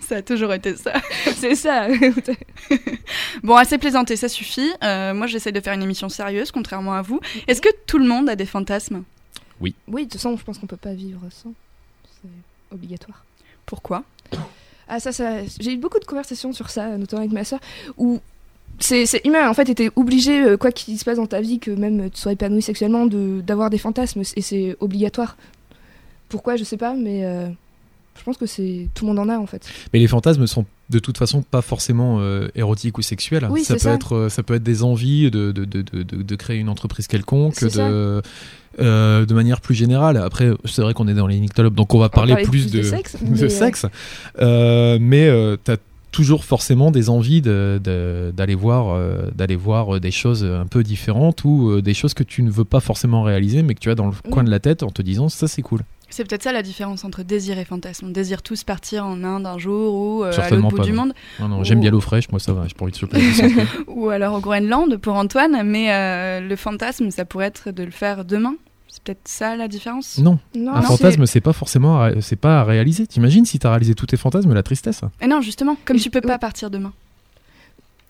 [0.00, 0.92] Ça a toujours été ça.
[1.36, 1.88] c'est ça.
[3.42, 4.70] Bon, assez plaisanté, ça suffit.
[4.82, 7.20] Euh, moi, j'essaie de faire une émission sérieuse, contrairement à vous.
[7.46, 9.02] Est-ce que tout le monde a des fantasmes?
[9.60, 11.52] Oui, de toute façon, je pense qu'on peut pas vivre sans.
[12.22, 12.28] C'est
[12.74, 13.24] obligatoire.
[13.64, 14.04] Pourquoi?
[14.88, 15.44] Ah, ça, ça.
[15.60, 17.60] J'ai eu beaucoup de conversations sur ça, notamment avec ma soeur,
[17.96, 18.20] où.
[18.78, 21.58] C'est c'est humain, en fait, t'es obligé, euh, quoi qu'il se passe dans ta vie,
[21.58, 25.38] que même tu sois épanoui sexuellement, de- d'avoir des fantasmes, et c'est obligatoire.
[26.28, 27.48] Pourquoi, je sais pas, mais euh,
[28.18, 29.66] je pense que c'est tout le monde en a, en fait.
[29.94, 33.46] Mais les fantasmes sont de toute façon pas forcément euh, érotiques ou sexuels.
[33.50, 33.94] Oui, ça, c'est peut ça.
[33.94, 36.68] Être, euh, ça peut être des envies de, de, de, de, de- de créer une
[36.68, 38.22] entreprise quelconque, de,
[38.78, 40.16] euh, de manière plus générale.
[40.16, 42.82] Après, c'est vrai qu'on est dans les nyctalops, donc on va parler plus, plus de,
[42.82, 43.86] sexe, mais, sexe.
[44.40, 45.76] Euh, mais euh, t'as
[46.12, 48.98] toujours forcément des envies d'aller voir,
[49.34, 52.80] d'aller voir des choses un peu différentes ou des choses que tu ne veux pas
[52.80, 55.28] forcément réaliser, mais que tu as dans le coin de la tête en te disant
[55.28, 55.80] ça c'est cool.
[56.08, 58.06] C'est peut-être ça la différence entre désir et fantasme.
[58.06, 60.92] On désire tous partir en Inde un jour ou euh, à l'autre bout pas, du
[60.92, 61.02] non.
[61.06, 63.18] monde, Non, non, J'aime bien l'eau fraîche, moi ça va, j'ai pas envie de choper.
[63.88, 67.90] ou alors au Groenland pour Antoine, mais euh, le fantasme, ça pourrait être de le
[67.90, 68.54] faire demain.
[68.88, 70.18] C'est peut-être ça la différence?
[70.18, 73.06] Non, Non, un fantasme c'est pas forcément, à c'est pas à réaliser.
[73.06, 75.00] T'imagines si t'as réalisé tous tes fantasmes, la tristesse?
[75.20, 76.92] Et non, justement, comme Et tu peux je- pas partir demain.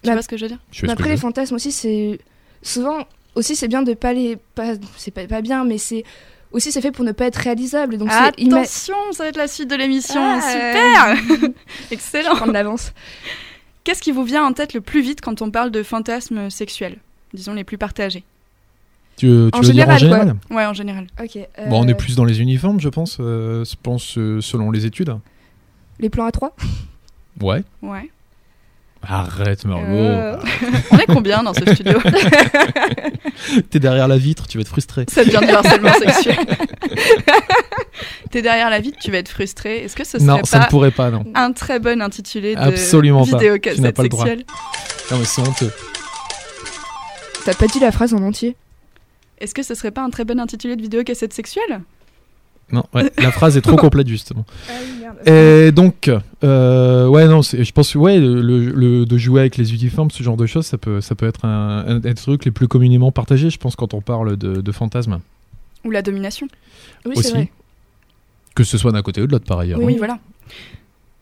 [0.02, 0.58] Tu Bah, vois ce que je veux dire?
[0.70, 2.20] Je que après, les fantasmes aussi, c'est.
[2.62, 2.98] Souvent,
[3.34, 4.36] aussi, c'est bien de pas les.
[4.54, 4.74] Pas...
[4.96, 6.04] C'est pas, pas bien, mais c'est.
[6.52, 7.98] Aussi, c'est fait pour ne pas être réalisable.
[7.98, 10.20] Donc, Attention, ça va être la suite de l'émission.
[10.22, 11.50] Ah, Super
[11.90, 12.92] Excellent prendre l'avance.
[13.84, 16.96] Qu'est-ce qui vous vient en tête le plus vite quand on parle de fantasmes sexuels
[17.34, 18.24] Disons les plus partagés.
[19.16, 20.18] Tu, veux- tu En veux dire en général, quoi.
[20.18, 21.06] général Ouais, en général.
[21.22, 21.36] Ok.
[21.36, 24.70] euh, Bon, on est plus dans les uniformes, je pense, euh, je pense euh, selon
[24.70, 25.14] les études.
[26.00, 26.54] Les plans à 3
[27.40, 27.62] Ouais.
[27.82, 28.10] Ouais.
[29.08, 29.86] Arrête, Margot.
[29.92, 30.36] Euh,
[30.90, 31.98] On est combien dans ce studio
[33.70, 35.04] T'es derrière la vitre, tu vas être frustré.
[35.08, 36.36] Ça devient du harcèlement sexuel.
[38.30, 39.84] T'es derrière la vitre, tu vas être frustré.
[39.84, 41.24] Est-ce que ce serait Non, ça ne pas pourrait pas, non.
[41.34, 43.38] un très bon intitulé de Absolument pas.
[43.38, 44.24] vidéo Tu n'as pas le droit.
[44.24, 44.44] sexuelle
[45.10, 45.72] Non, mais c'est honteux.
[47.44, 48.56] T'as pas dit la phrase en entier
[49.38, 51.80] Est-ce que ce serait pas un très bon intitulé de vidéo cassette sexuelle?
[52.72, 54.44] Non, ouais, la phrase est trop complète, justement.
[55.24, 55.30] Ah.
[55.30, 56.10] Et donc,
[56.44, 60.22] euh, ouais, non, je pense que ouais, le, le- de jouer avec les uniformes, ce
[60.22, 63.10] genre de choses, ça peut, ça peut être un, un des trucs les plus communément
[63.12, 65.20] partagés, je pense, quand on parle de, de fantasmes.
[65.84, 66.46] Ou la domination
[67.06, 67.22] Oui, aussi.
[67.28, 67.50] c'est vrai.
[68.54, 69.78] Que ce soit d'un côté ou de l'autre, par ailleurs.
[69.78, 69.86] Oui.
[69.86, 70.18] Oui, voilà.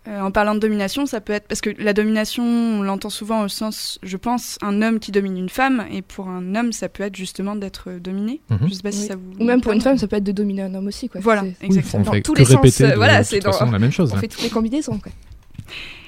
[0.07, 3.43] Euh, en parlant de domination, ça peut être parce que la domination, on l'entend souvent
[3.43, 6.91] au sens, je pense, un homme qui domine une femme, et pour un homme, ça
[6.91, 8.43] peut être justement d'être dominé.
[8.51, 8.59] Mhm.
[8.69, 9.07] Je sais pas si Oui.
[9.09, 9.33] ça vous.
[9.41, 11.09] Ou même pour une femme, ça peut être de dominer un homme aussi.
[11.09, 11.23] Quoi.
[11.23, 12.05] Voilà, Oui, exactement.
[12.07, 14.13] on Dans tous les sens, euh, de, voilà, c'est dans- façon la même chose.
[14.13, 14.21] On hein.
[14.21, 14.99] fait toutes les combinaisons.
[14.99, 15.11] Quoi.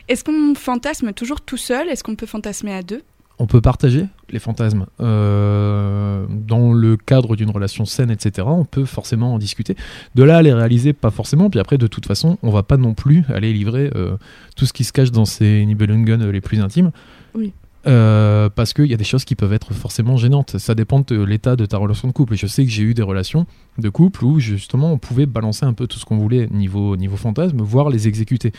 [0.09, 1.89] Est-ce qu'on fantasme toujours tout seul?
[1.89, 3.03] Est-ce qu'on peut fantasmer à deux?
[3.39, 8.47] On peut partager les fantasmes euh, dans le cadre d'une relation saine, etc.
[8.51, 9.77] On peut forcément en discuter.
[10.15, 11.51] De là à les réaliser, pas forcément.
[11.51, 14.17] Puis après, de toute façon, on va pas non plus aller livrer euh,
[14.57, 16.93] tout ce qui se cache dans ces Nibelungen les plus intimes.
[17.35, 17.53] Oui.
[17.87, 20.59] Euh, parce qu'il y a des choses qui peuvent être forcément gênantes.
[20.59, 22.35] Ça dépend de l'état de ta relation de couple.
[22.35, 23.47] Et je sais que j'ai eu des relations
[23.79, 27.17] de couple où justement on pouvait balancer un peu tout ce qu'on voulait niveau, niveau
[27.17, 28.53] fantasme, voire les exécuter.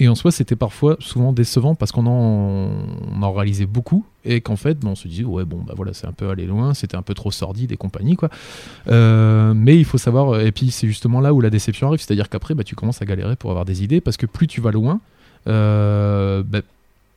[0.00, 2.70] Et en soi, c'était parfois souvent décevant parce qu'on en,
[3.12, 5.92] on en réalisait beaucoup et qu'en fait, ben, on se disait, ouais, bon, bah voilà,
[5.92, 8.30] c'est un peu allé loin, c'était un peu trop sordide et compagnie, quoi.
[8.86, 12.28] Euh, mais il faut savoir, et puis c'est justement là où la déception arrive, c'est-à-dire
[12.28, 14.70] qu'après, bah, tu commences à galérer pour avoir des idées parce que plus tu vas
[14.70, 15.00] loin,
[15.48, 16.60] euh, bah,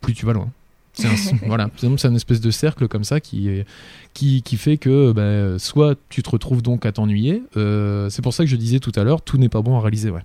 [0.02, 0.50] plus tu vas loin.
[0.94, 3.64] C'est un, voilà, c'est un espèce de cercle comme ça qui,
[4.16, 8.34] qui, qui fait que bah, soit tu te retrouves donc à t'ennuyer, euh, c'est pour
[8.34, 10.24] ça que je disais tout à l'heure, tout n'est pas bon à réaliser, ouais.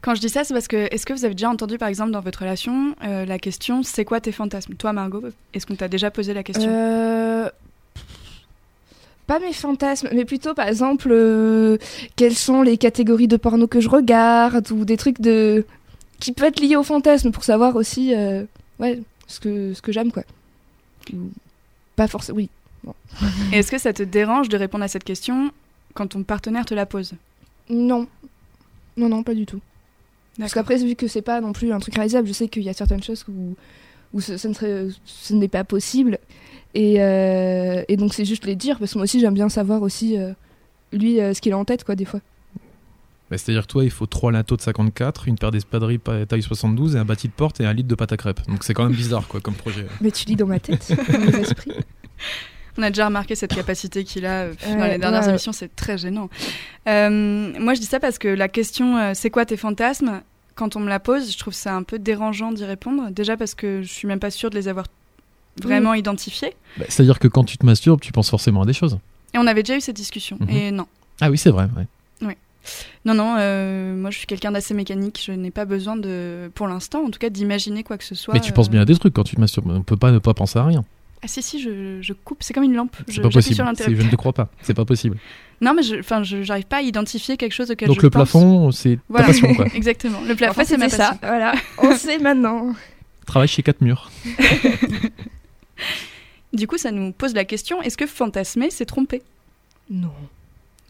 [0.00, 2.12] Quand je dis ça, c'est parce que est-ce que vous avez déjà entendu, par exemple,
[2.12, 4.74] dans votre relation, euh, la question c'est quoi tes fantasmes?
[4.74, 5.22] Toi, Margot,
[5.54, 6.70] est-ce qu'on t'a déjà posé la question?
[6.70, 7.50] Euh,
[9.26, 11.78] Pas mes fantasmes, mais plutôt par exemple euh,
[12.16, 15.66] quelles sont les catégories de porno que je regarde ou des trucs de
[16.20, 18.44] qui peuvent être liés au fantasme pour savoir aussi euh,
[18.78, 20.22] ouais ce que ce que j'aime quoi.
[21.96, 22.48] Pas forcément oui.
[23.52, 25.50] Est-ce que ça te dérange de répondre à cette question
[25.94, 27.12] quand ton partenaire te la pose?
[27.68, 28.06] Non.
[28.96, 29.60] Non non pas du tout.
[30.38, 32.68] Parce qu'après vu que c'est pas non plus un truc réalisable, je sais qu'il y
[32.68, 33.54] a certaines choses où
[34.14, 36.18] où ce, ce ne serait ce n'est pas possible
[36.74, 39.82] et, euh, et donc c'est juste les dire parce que moi aussi j'aime bien savoir
[39.82, 40.32] aussi euh,
[40.92, 42.20] lui euh, ce qu'il a en tête quoi des fois.
[43.30, 46.40] Bah, C'est-à-dire que toi, il faut trois linteaux de 54, une paire d'espadrilles pa- taille
[46.40, 48.40] 72 et un bâti de porte et un litre de pâte à crêpes.
[48.48, 49.84] Donc c'est quand même bizarre quoi comme projet.
[50.00, 51.72] Mais tu lis dans ma tête, dans mes esprits.
[52.78, 55.30] On a déjà remarqué cette capacité qu'il a euh, dans les dernières ouais.
[55.30, 56.30] émissions, c'est très gênant.
[56.86, 60.22] Euh, moi, je dis ça parce que la question euh, c'est quoi tes fantasmes
[60.54, 63.10] Quand on me la pose, je trouve ça un peu dérangeant d'y répondre.
[63.10, 64.86] Déjà parce que je suis même pas sûre de les avoir
[65.60, 66.54] vraiment identifiés.
[66.76, 68.98] Bah, C'est-à-dire que quand tu te masturbes, tu penses forcément à des choses.
[69.34, 70.38] Et on avait déjà eu cette discussion.
[70.40, 70.50] Mhm.
[70.50, 70.86] Et non.
[71.20, 71.68] Ah oui, c'est vrai.
[71.76, 71.86] ouais.
[73.04, 75.22] Non, non, euh, moi je suis quelqu'un d'assez mécanique.
[75.24, 78.34] Je n'ai pas besoin de, pour l'instant en tout cas, d'imaginer quoi que ce soit.
[78.34, 79.70] Mais tu penses bien à des trucs quand tu te masturbes.
[79.70, 80.84] On peut pas ne pas penser à rien.
[81.22, 82.38] Ah si, si, je, je coupe.
[82.42, 82.96] C'est comme une lampe.
[83.08, 83.54] Je- C'est pas possible.
[83.56, 83.64] sur.
[83.66, 84.48] Je ne te crois pas.
[84.62, 85.16] C'est pas possible.
[85.60, 88.10] Non, mais je, enfin, je j'arrive pas à identifier quelque chose auquel Donc je le
[88.10, 88.30] pense.
[88.30, 89.26] plafond, c'est Voilà.
[89.26, 89.66] ta passion quoi.
[89.74, 90.20] Exactement.
[90.20, 90.96] Le En plafond, fait, c'est ma ça.
[90.98, 91.18] passion.
[91.22, 92.74] Voilà, on sait maintenant.
[93.26, 94.08] Travaille chez quatre murs.
[96.52, 99.20] Du coup, ça nous pose la question est-ce que fantasmer, c'est tromper?
[99.90, 100.12] Non.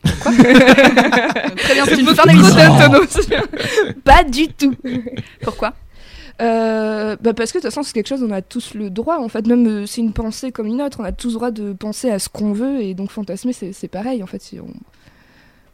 [0.05, 3.33] Très bien, c'est une fin d'émission.
[4.05, 4.75] Pas du tout.
[5.43, 5.73] Pourquoi?
[6.41, 9.19] Euh, bah parce que de toute façon, c'est quelque chose, on a tous le droit.
[9.19, 11.01] En fait, même euh, c'est une pensée comme une autre.
[11.01, 12.81] On a tous le droit de penser à ce qu'on veut.
[12.81, 14.23] Et donc, fantasmer, c'est pareil.
[14.23, 14.73] En fait, si on,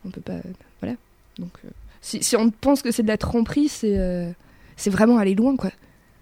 [0.06, 0.38] on peut pas.
[0.80, 0.96] Voilà.
[1.38, 1.68] Donc, euh,
[2.00, 4.30] si, si on pense que c'est de la tromperie, c'est euh,
[4.76, 5.70] c'est vraiment aller loin, quoi.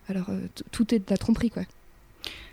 [0.09, 0.41] Alors, euh,
[0.73, 1.63] tout est de la tromperie, quoi.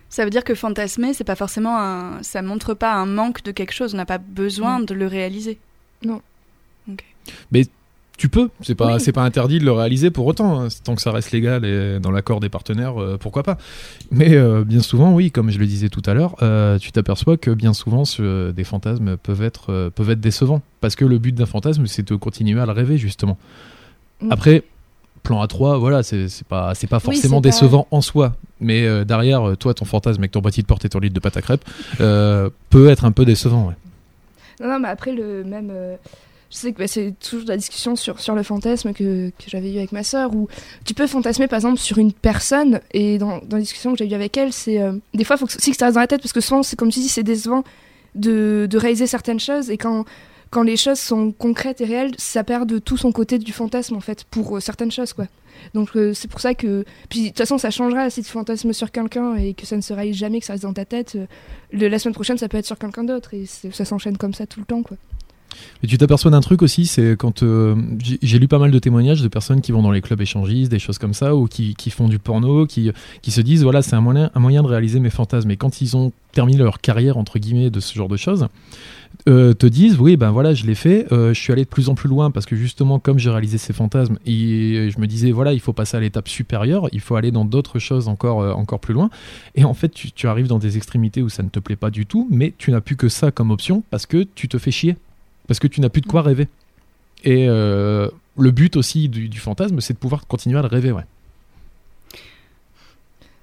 [0.10, 2.22] Ça veut dire que fantasmer, c'est pas forcément un.
[2.24, 3.94] Ça montre pas un manque de quelque chose.
[3.94, 4.86] On n'a pas besoin Non.
[4.86, 5.60] de le réaliser.
[8.20, 9.00] Tu peux, c'est pas, Oui.
[9.00, 10.68] c'est pas interdit de le réaliser pour autant, hein.
[10.84, 13.58] tant que ça reste légal et dans l'accord des partenaires, euh, pourquoi pas.
[14.12, 17.38] Mais euh, bien souvent, oui, comme je le disais tout à l'heure, euh, tu t'aperçois
[17.38, 21.34] que bien souvent, ce- des fantasmes peuvent être, peuvent être décevants, parce que le but
[21.34, 23.38] d'un fantasme, c'est de continuer à le rêver justement.
[24.22, 24.32] Mm.
[24.34, 24.64] Après,
[25.24, 29.06] plan A3, voilà, c'est pas, c'est pas Oui, forcément pas- décevant en soi, mais euh,
[29.06, 31.42] derrière, toi, ton fantasme avec ton bâti de porte et ton litre de pâte à
[31.42, 31.64] crêpes
[32.02, 33.68] euh, peut être un peu décevant.
[33.70, 33.76] ouais.
[34.62, 35.70] Non, non, mais après, le même.
[35.72, 35.96] euh,
[36.52, 39.72] je sais que bah, c'est toujours la discussion sur, sur le fantasme que, que j'avais
[39.72, 40.48] eu avec ma sœur, où
[40.84, 44.10] tu peux fantasmer par exemple sur une personne, et dans, dans la discussion que j'ai
[44.10, 44.82] eue avec elle, c'est.
[44.82, 46.64] euh, des fois, il faut aussi que ça reste dans la tête, parce que souvent,
[46.64, 47.64] c'est comme tu dis, c'est décevant
[48.16, 50.06] de, de réaliser certaines choses, et quand,
[50.50, 53.96] quand les choses sont concrètes et réelles, ça perd de tout son côté du fantasme,
[53.96, 55.28] en fait, pour euh, certaines choses, quoi.
[55.74, 56.86] Donc, euh, c'est pour ça que.
[57.10, 59.82] Puis, de toute façon, ça changera si tu fantasmes sur quelqu'un et que ça ne
[59.82, 61.18] se réalise jamais, que ça reste dans ta tête.
[61.74, 64.62] la semaine prochaine, ça peut être sur quelqu'un d'autre, et ça s'enchaîne comme ça tout
[64.62, 64.98] le temps, quoi.
[65.84, 67.76] Et tu t'aperçois d'un truc aussi, c'est quand euh,
[68.22, 70.80] j'ai lu pas mal de témoignages de personnes qui vont dans les clubs échangistes, des
[70.80, 74.02] choses comme ça, ou qui, font du porno, qui, qui se disent voilà, c'est un
[74.02, 75.52] moyen, un moyen de réaliser mes fantasmes.
[75.52, 78.48] Et quand ils ont terminé leur carrière, entre guillemets, de ce genre de choses,
[79.28, 81.90] euh, te disent oui, ben voilà, je l'ai fait, euh, je suis allé de plus
[81.90, 85.54] en plus loin parce que justement, comme j'ai réalisé ces fantasmes, je me disais voilà,
[85.54, 88.94] il faut passer à l'étape supérieure, il faut aller dans d'autres choses encore, encore plus
[88.94, 89.10] loin.
[89.56, 92.06] Et en fait, tu arrives dans des extrémités où ça ne te plaît pas du
[92.06, 94.96] tout, mais tu n'as plus que ça comme option parce que tu te fais chier
[95.50, 96.48] parce que tu n'as plus de quoi rêver.
[97.24, 98.08] Et euh,
[98.38, 100.92] le but aussi du, fantasme, c'est de pouvoir continuer à le rêver.
[100.92, 101.02] Ouais.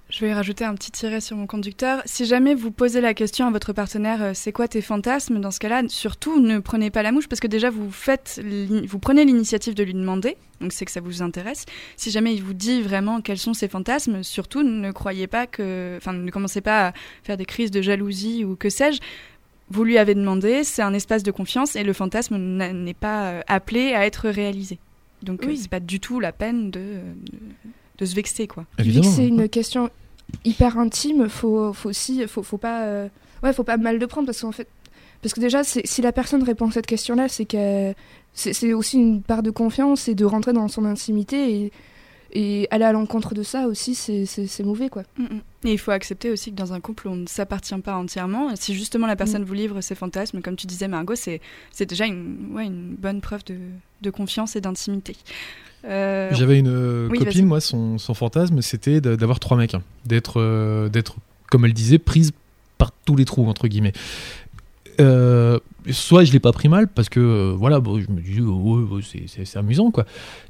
[0.09, 2.01] Je vais rajouter un petit tiret sur mon conducteur.
[2.05, 5.51] Si jamais vous posez la question à votre partenaire, euh, c'est quoi tes fantasmes Dans
[5.51, 8.41] ce cas-là, surtout ne prenez pas la mouche parce que déjà vous faites,
[8.87, 10.37] vous prenez l'initiative de lui demander.
[10.61, 11.67] Donc c'est que ça vous intéresse.
[11.97, 15.97] Si jamais il vous dit vraiment quels sont ses fantasmes, surtout ne croyez pas que,
[15.97, 16.93] enfin ne commencez pas à
[17.25, 19.01] faire des crises de jalousie ou que sais-je.
[19.71, 23.41] Vous lui avez demandé, c'est un espace de confiance et le fantasme n'est pas euh,
[23.49, 24.79] appelé à être réalisé.
[25.23, 25.57] Donc euh, Oui.
[25.57, 27.39] c'est pas du tout la peine de, de,
[27.99, 28.65] de se vexer quoi.
[28.79, 29.15] Vu que Évidemment.
[29.15, 29.91] c'est une question
[30.45, 33.09] hyper intime, faut, faut aussi, faut, faut pas, euh,
[33.43, 34.69] ouais, faut pas mal le prendre parce qu'en fait,
[35.23, 37.93] parce que déjà, si la personne répond à cette question-là, c'est que
[38.35, 41.73] c'est c'est aussi une part de confiance et de rentrer dans son intimité et,
[42.39, 45.05] et aller à l'encontre de ça aussi, c'est- mauvais quoi.
[45.17, 45.41] Mm, mm.
[45.65, 48.55] Et il faut accepter aussi que dans un couple, on ne s'appartient pas entièrement.
[48.57, 52.05] Si justement la personne vous livre ses fantasmes, comme tu disais Margot, c'est c'est déjà
[52.05, 53.57] une, ouais, une bonne preuve de,
[54.03, 55.17] de confiance et d'intimité.
[55.87, 59.83] Euh, J'avais une euh, Oui, copine, moi, son, son fantasme, c'était d'avoir trois mecs, hein.
[60.05, 61.17] d'être, euh, d'être,
[61.51, 62.33] comme elle disait, prise
[62.77, 63.93] par tous les trous entre guillemets.
[65.01, 65.59] Euh,
[65.91, 68.99] soit je l'ai pas pris mal parce que euh, voilà, bon, je me dis oh,
[69.03, 70.05] c'est- amusant quoi,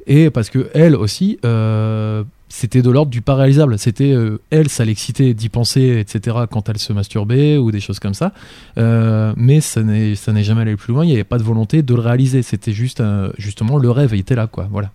[0.07, 3.79] et parce que elle aussi, euh, c'était de l'ordre du pas réalisable.
[3.79, 4.15] C'était
[4.51, 6.37] elle, ça l'excitait d'y penser, etc.
[6.51, 8.33] Quand elle se masturbait ou des choses comme ça,
[8.77, 11.05] mais ça n'est ça n'est jamais allé plus loin.
[11.05, 12.43] Il n'y avait pas de volonté de le réaliser.
[12.43, 13.03] C'était juste
[13.37, 14.69] justement le rêve il était là quoi.
[14.71, 14.91] Voilà.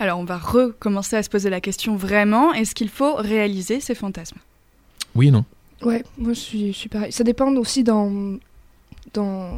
[0.00, 3.94] Alors on va recommencer à se poser la question vraiment, est-ce qu'il faut réaliser ses
[3.94, 4.38] fantasmes?
[5.14, 5.44] Oui non.
[5.82, 6.40] Ouais, moi je
[6.72, 7.12] suis, pareil.
[7.12, 8.38] Ça dépend aussi dans,
[9.12, 9.50] dans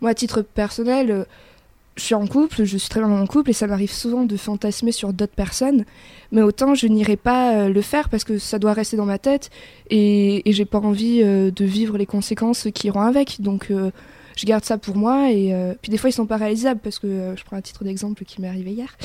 [0.00, 1.10] moi à titre personnel.
[1.10, 1.24] euh,
[1.96, 4.24] Je suis en couple, je suis très bien dans mon couple et ça m'arrive souvent
[4.24, 5.84] de fantasmer sur d'autres personnes,
[6.32, 9.18] mais autant je n'irai pas euh, le faire parce que ça doit rester dans ma
[9.18, 9.50] tête
[9.90, 13.40] et, j'ai pas envie euh, de vivre les conséquences qui iront avec.
[13.40, 13.70] Donc
[14.36, 17.34] je garde ça pour moi et puis des fois ils sont pas réalisables parce que
[17.36, 18.96] je prends un titre d'exemple qui m'est arrivé hier.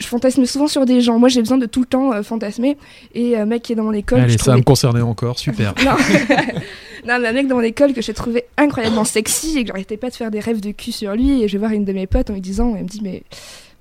[0.00, 1.18] Je fantasme souvent sur des gens.
[1.18, 2.76] Moi j'ai besoin de tout le temps euh, fantasmer
[3.14, 4.20] et un mec qui est dans mon école.
[4.20, 5.74] Allez, ça va trouvais me concernait encore, super.
[5.84, 5.92] non.
[7.06, 9.96] non, mais un mec dans mon école que j'ai trouvé incroyablement sexy et que j'arrêtais
[9.96, 11.42] pas de faire des rêves de cul sur lui.
[11.42, 13.22] Et je vais voir une de mes potes en lui disant, elle me dit, mais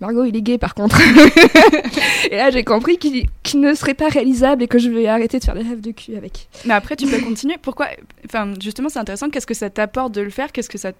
[0.01, 0.99] Margot, il est gay par contre.
[2.31, 5.43] et là, j'ai compris qu'il ne serait pas réalisable et que je vais arrêter de
[5.43, 6.47] faire des rêves de cul avec.
[6.65, 7.55] Mais après tu peux continuer.
[7.61, 7.87] Pourquoi
[8.25, 10.51] Enfin justement c'est intéressant, qu'est-ce que ça t'apporte de le faire?
[10.51, 10.91] Qu'est-ce que ça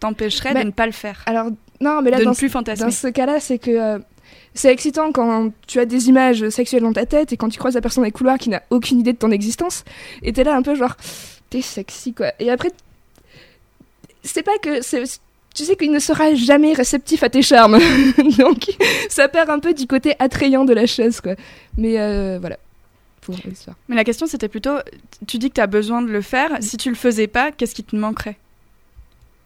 [0.00, 1.22] t'empêcherait Bah, de ne pas le faire?
[1.26, 1.46] Alors,
[1.80, 3.70] non, mais là, De dans, ne plus dans fantasmer ce cas-là, c'est que.
[3.70, 3.98] euh,
[4.54, 7.74] c'est excitant quand tu as des images sexuelles dans ta tête et quand tu croises
[7.74, 9.84] la personne dans les couloirs qui n'a aucune idée de ton existence
[10.22, 10.96] et t'es là un peu genre
[11.50, 12.32] t'es sexy quoi.
[12.38, 12.70] Et après
[14.22, 14.80] c'est pas que
[15.54, 17.78] tu sais qu'il ne sera jamais réceptif à tes charmes.
[18.38, 18.76] Donc
[19.08, 21.34] ça perd un peu du côté attrayant de la chose quoi.
[21.76, 22.58] Mais euh, voilà.
[23.22, 23.76] Pour l'histoire.
[23.88, 24.78] Mais la question c'était plutôt,
[25.26, 27.74] tu dis que tu as besoin de le faire, si tu le faisais pas, qu'est-ce
[27.74, 28.36] qui te manquerait?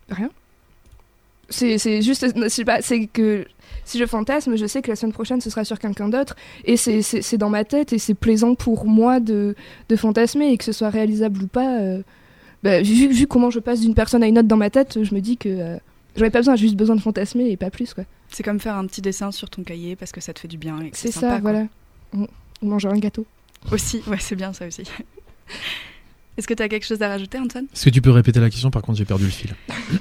[0.09, 0.31] Rien
[1.49, 2.27] c'est c'est juste
[2.81, 3.47] c'est que
[3.85, 6.77] si je fantasme je sais que la semaine prochaine ce sera sur quelqu'un d'autre et
[6.77, 9.55] c'est- c'est c'est dans ma tête et c'est plaisant pour moi de,
[9.89, 12.03] de fantasmer et que ce soit réalisable ou pas euh,
[12.63, 15.15] bah, vu, vu comment je passe d'une personne à une autre dans ma tête je
[15.15, 15.77] me dis que euh,
[16.17, 18.59] j'en ai pas besoin j'ai juste besoin de fantasmer et pas plus quoi C'est comme
[18.59, 20.79] faire un petit dessin sur ton cahier parce que ça te fait du bien.
[20.93, 21.39] c'est ça quoi.
[21.41, 21.67] voilà
[22.13, 22.27] On-
[22.63, 23.25] ou manger un gâteau
[23.71, 24.83] Aussi, ouais, c'est bien ça aussi.
[26.39, 27.65] Est-ce que tu as quelque chose à rajouter, Antoine?
[27.73, 28.71] Est-ce que tu peux répéter la question?
[28.71, 29.55] Par contre, j'ai perdu le fil.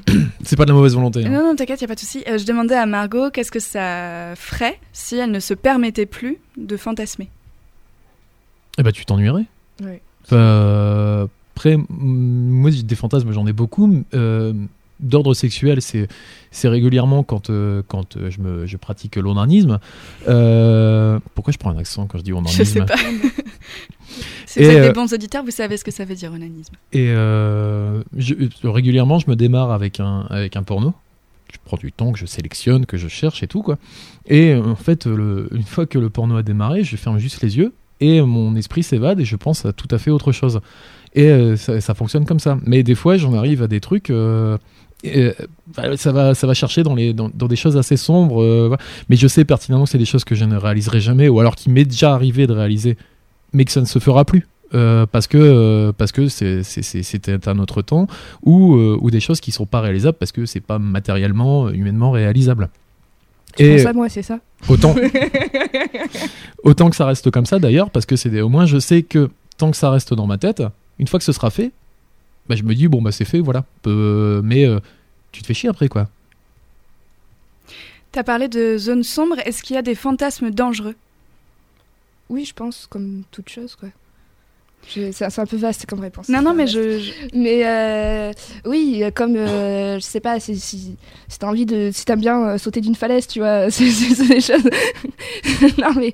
[0.43, 1.25] c'est pas de la mauvaise volonté.
[1.25, 1.29] hein.
[1.29, 2.23] Non, non, t'inquiète, y a pas de souci.
[2.27, 6.37] Euh, je demandais à Margot qu'est-ce que ça ferait si elle ne se permettait plus
[6.57, 7.29] de fantasmer.
[8.77, 9.45] Eh ben, tu t'ennuierais.
[9.81, 10.01] Ouais.
[10.33, 14.03] Euh, après, moi, j'ai des fantasmes, j'en ai beaucoup.
[14.13, 14.53] Euh,
[15.01, 16.07] D'ordre sexuel, c'est
[16.51, 19.79] c'est régulièrement quand, euh, quand euh, je, me, je pratique l'onanisme.
[20.29, 22.95] Euh, pourquoi je prends un accent quand je dis onanisme Je sais pas.
[24.55, 26.31] si Et, vous êtes euh, des bons auditeurs, vous savez ce que ça veut dire,
[26.33, 26.73] onanisme.
[26.93, 30.93] Et euh, je- régulièrement, je me démarre avec un, avec un porno.
[31.51, 33.77] Je prends du temps, que je sélectionne, que je cherche et tout, quoi.
[34.27, 37.41] Et euh, en fait, le- une fois que le porno a démarré, je ferme juste
[37.41, 40.59] les yeux et mon esprit s'évade et je pense à tout à fait autre chose.
[41.13, 42.57] Et euh, ça, ça fonctionne comme ça.
[42.65, 44.09] Mais des fois, j'en arrive à des trucs.
[44.09, 44.57] euh,
[45.03, 45.33] et, euh,
[45.77, 48.41] bah, ça, va, ça va chercher dans, les, dans, dans des choses assez sombres.
[48.41, 48.75] euh,
[49.07, 51.55] mais je sais pertinemment que c'est des choses que je ne réaliserai jamais, ou alors
[51.55, 52.97] qui m'est déjà arrivé de réaliser,
[53.55, 54.47] mais que ça ne se fera plus.
[54.73, 58.07] Euh, parce que euh, parce que c'était un autre temps
[58.43, 62.11] ou, euh, ou des choses qui sont pas réalisables parce que c'est pas matériellement humainement
[62.11, 62.69] réalisable.
[63.55, 64.39] Tu et penses à moi c'est ça?
[64.67, 64.95] autant
[66.63, 69.03] autant que ça reste comme ça d'ailleurs parce que c'est des- au moins je sais
[69.03, 70.63] que tant que ça reste dans ma tête
[70.99, 71.71] une fois que ce sera fait
[72.49, 73.63] bah, je me dis bon bah c'est fait voilà.
[73.85, 74.65] Mais
[75.31, 76.07] tu te fais chier après quoi.
[78.11, 79.37] T'as parlé de zones sombres.
[79.45, 80.95] Est-ce qu'il y a des fantasmes dangereux?
[82.29, 83.89] Oui je pense comme toute chose quoi
[84.87, 88.31] c'est c'est un peu vaste comme réponse Non, non, mais je, je- Mais euh,
[88.65, 90.95] oui, euh, comme euh, je sais pas, si, si,
[91.27, 93.85] si t'as envie de, si t'aimes bien euh, sauter d'une falaise, tu vois, c'est
[94.27, 94.69] des choses.
[95.79, 96.13] non mais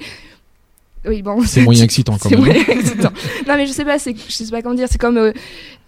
[1.06, 1.42] Oui, bon.
[1.44, 2.46] C'est moyen excitant quand C'est même.
[2.46, 3.12] moyen excitant.
[3.46, 4.88] non, mais je sais pas, je sais pas comment dire.
[4.90, 5.34] C'est comme, euh,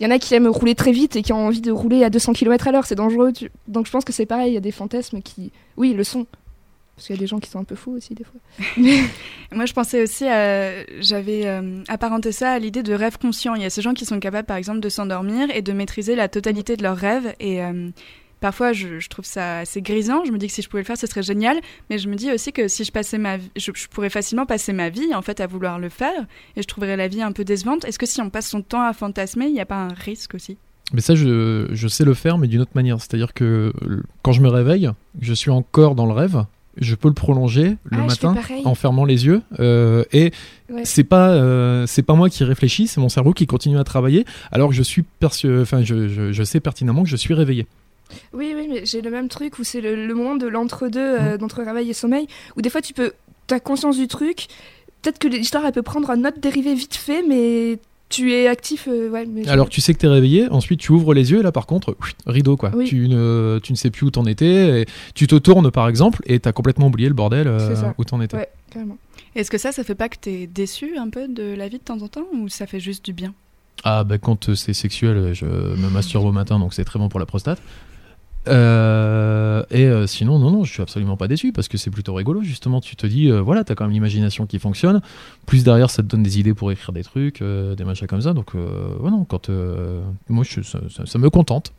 [0.02, 2.04] il y en a qui aiment rouler très vite et qui ont envie de rouler
[2.04, 2.86] à 200 km à l'heure.
[2.86, 3.32] C'est dangereux.
[3.32, 4.52] tu- Donc je pense que c'est pareil.
[4.52, 6.26] Il y a des fantasmes qui, oui, le sont.
[6.96, 8.40] Parce qu'il y a des gens qui sont un peu fous aussi des fois.
[9.52, 10.84] Moi, je pensais aussi à.
[11.00, 13.56] J'avais euh, apparenté ça à l'idée de rêve conscient.
[13.56, 16.16] Il y a ces gens qui sont capables, par exemple, de s'endormir et de maîtriser
[16.16, 17.34] la totalité de leurs rêves.
[17.40, 17.90] Et euh,
[18.42, 20.24] parfois, je, je trouve ça assez grisant.
[20.24, 21.60] Je me dis que si je pouvais le faire, ce serait génial.
[21.90, 23.50] Mais je me dis aussi que si je passais ma vie.
[23.56, 26.28] Je, je pourrais facilement passer ma vie, en fait, à vouloir le faire.
[26.56, 27.86] Et je trouverais la vie un peu décevante.
[27.86, 30.36] Est-ce que si on passe son temps à fantasmer, il n'y a pas un risque
[30.36, 30.58] aussi?
[30.94, 33.00] Mais ça, je, je sais le faire, mais d'une autre manière.
[33.00, 33.74] C'est-à-dire que
[34.22, 36.46] quand je me réveille, je suis encore dans le rêve.
[36.78, 39.42] Je peux le prolonger le Ah, matin en fermant les yeux.
[39.60, 40.32] euh, et
[40.70, 40.86] Ouais.
[40.86, 44.26] c'est pas euh, c'est pas moi qui réfléchis, c'est mon cerveau qui continue à travailler.
[44.52, 47.68] Alors que je suis perçu, enfin je, je, je sais pertinemment que je suis réveillé.
[48.34, 51.38] Oui, oui, mais j'ai le même truc où c'est le, le moment de l'entre-deux, euh,
[51.38, 53.12] d'entre réveil et sommeil, où des fois tu peux,
[53.48, 54.48] t'as conscience du truc.
[55.02, 57.78] Peut-être que l'histoire elle peut prendre un autre dérivé vite fait, mais
[58.14, 58.88] tu es actif.
[58.88, 61.44] euh, ouais, mais Alors tu sais que t'es réveillé, ensuite tu ouvres les yeux et
[61.44, 62.72] là par contre, rideau quoi.
[62.76, 62.86] Oui.
[62.86, 64.82] Tu, ne, tu ne sais plus où t'en étais.
[64.82, 68.22] Et tu te tournes par exemple et t'as complètement oublié le bordel euh, où t'en
[68.22, 68.38] étais.
[68.38, 68.50] Ouais.
[69.36, 71.84] Est-ce que ça, ça fait pas que t'es déçu un peu de la vie de
[71.84, 73.34] temps en temps Ou ça fait juste du bien?
[73.84, 77.10] Ah bah quand euh, c'est sexuel, je me masturbe au matin donc c'est très bon
[77.10, 77.60] pour la prostate.
[78.48, 82.14] Euh, et euh, sinon, non, non, je suis absolument pas déçu parce que c'est plutôt
[82.14, 82.42] rigolo.
[82.42, 85.02] Justement, tu te dis, euh, voilà, t'as quand même l'imagination qui fonctionne.
[85.46, 88.34] Plus derrière, ça te donne des idées pour écrire des trucs, des machins comme ça.
[88.34, 89.50] Donc, euh, ouais, quand
[90.30, 91.74] moi, ça me contente.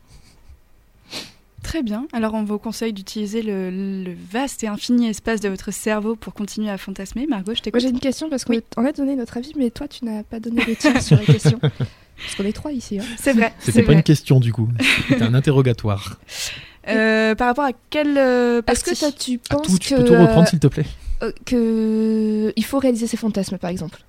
[1.65, 2.07] Très bien.
[2.13, 6.33] Alors, on vous conseille d'utiliser le, le vaste et infini espace de votre cerveau pour
[6.33, 7.25] continuer à fantasmer.
[7.27, 7.81] Margot, je Moi t'écoute.
[7.81, 8.61] j'ai une question parce qu'on Oui.
[8.77, 11.59] a donné notre avis, mais toi tu n'as pas donné le tien sur la question.
[12.17, 12.97] Parce qu'on est trois ici.
[12.97, 13.03] Hein.
[13.19, 13.51] C'est vrai.
[13.59, 13.95] C'était pas vrai.
[13.95, 14.69] une question du coup,
[15.09, 16.17] c'était un interrogatoire.
[16.87, 19.99] Euh, par rapport à quelle euh, Est-ce que toi tu À penses tout, tu que,
[19.99, 20.85] peux tout reprendre euh, s'il te plaît.
[21.23, 23.99] euh, que il faut réaliser ses fantasmes par exemple?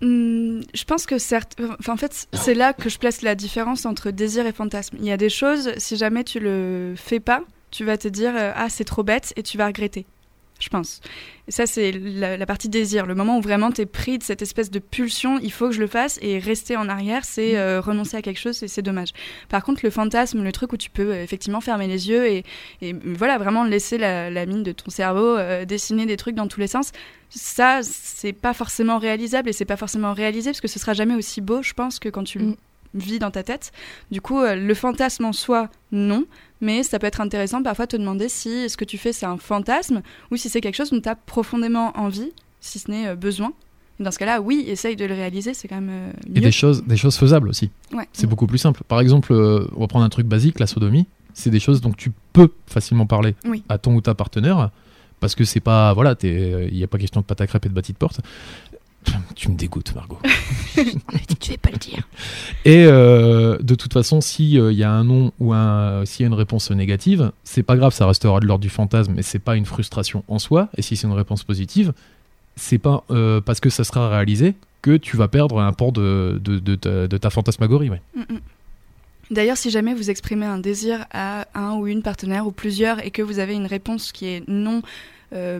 [0.00, 4.10] Hmm, je pense que certes, en fait, c'est là que je place la différence entre
[4.10, 4.96] désir et fantasme.
[4.98, 8.34] Il y a des choses, si jamais tu le fais pas, tu vas te dire
[8.34, 10.06] euh, ah c'est trop bête et tu vas regretter.
[10.60, 11.00] Je pense.
[11.48, 14.22] Et ça c'est la, la partie désir, le moment où vraiment tu es pris de
[14.22, 17.56] cette espèce de pulsion, il faut que je le fasse et rester en arrière, c'est
[17.56, 19.08] euh, renoncer à quelque chose et c'est dommage.
[19.48, 22.44] Par contre, le fantasme, le truc où tu peux euh, effectivement fermer les yeux et,
[22.82, 26.46] et voilà vraiment laisser la, la mine de ton cerveau euh, dessiner des trucs dans
[26.46, 26.92] tous les sens,
[27.30, 31.14] ça, c'est pas forcément réalisable et c'est pas forcément réalisé parce que ce sera jamais
[31.14, 32.54] aussi beau, je pense, que quand tu Mm.
[32.94, 33.72] vis dans ta tête.
[34.10, 36.24] Du coup, euh, le fantasme en soi, non,
[36.60, 39.26] mais ça peut être intéressant parfois de te demander si ce que tu fais c'est
[39.26, 43.08] un fantasme ou si c'est quelque chose dont tu as profondément envie, si ce n'est
[43.08, 43.52] euh, besoin.
[43.98, 46.52] Et dans ce cas-là, oui, essaye de le réaliser, c'est quand même euh, Et des
[46.52, 47.70] choses, des choses faisables aussi.
[47.92, 48.08] Ouais.
[48.12, 48.82] C'est beaucoup plus simple.
[48.88, 51.06] Par exemple, euh, on va prendre un truc basique, la sodomie.
[51.34, 53.62] C'est des choses dont tu peux facilement parler Oui.
[53.68, 54.70] à ton ou ta partenaire
[55.20, 57.68] parce que c'est pas voilà, il n'y a pas question de pâte à crêpes et
[57.68, 58.20] de bâti de porte.
[59.34, 60.18] Tu me dégoûtes, Margot.
[61.40, 62.06] Tu vais pas le dire.
[62.64, 66.28] Et euh, de toute façon, s'il y a un non ou un, s'il y a
[66.28, 69.56] une réponse négative, c'est pas grave, ça restera de l'ordre du fantasme, mais c'est pas
[69.56, 70.68] une frustration en soi.
[70.76, 71.92] Et si c'est une réponse positive,
[72.56, 76.40] c'est pas euh, parce que ça sera réalisé que tu vas perdre un port de,
[76.42, 77.90] de, de ta, de ta fantasmagorie.
[77.90, 78.02] Ouais.
[78.14, 78.40] Mm, mm.
[79.30, 83.10] D'ailleurs, si jamais vous exprimez un désir à un ou une partenaire ou plusieurs et
[83.10, 84.82] que vous avez une réponse qui est non, euh,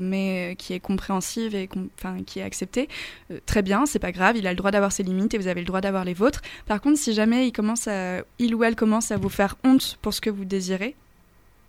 [0.00, 1.88] mais qui est compréhensive et com-
[2.26, 2.88] qui est acceptée,
[3.30, 5.46] euh, très bien, c'est pas grave, il a le droit d'avoir ses limites et vous
[5.46, 6.40] avez le droit d'avoir les vôtres.
[6.66, 9.98] Par contre, si jamais il, commence à, il ou elle commence à vous faire honte
[10.02, 10.94] pour ce que vous désirez,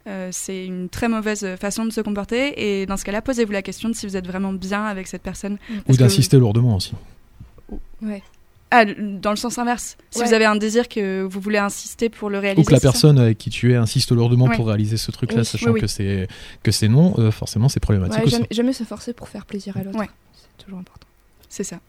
[0.08, 3.62] euh, c'est une très mauvaise façon de se comporter et dans ce cas-là, posez-vous la
[3.62, 5.60] question de si vous êtes vraiment bien avec cette personne.
[5.70, 6.93] Ou Parce que- d'insister lourdement aussi.
[8.02, 8.24] Ouais.
[8.72, 9.97] Ah, dans le sens inverse.
[10.11, 10.26] Si Ouais.
[10.26, 12.65] vous avez un désir que vous voulez insister pour le Ou réaliser.
[12.65, 15.67] que la personne avec qui tu es insiste lourdement pour réaliser ce truc-là, Oui, sachant
[15.67, 15.82] oui, oui.
[15.82, 16.28] que c'est
[16.63, 18.32] que c'est non, euh, forcément c'est problématique Ouais, aussi.
[18.36, 19.99] jamais, jamais se forcer pour faire plaisir à l'autre.
[19.99, 20.09] Ouais.
[20.34, 21.07] C'est toujours important.
[21.54, 21.82] C'est ça.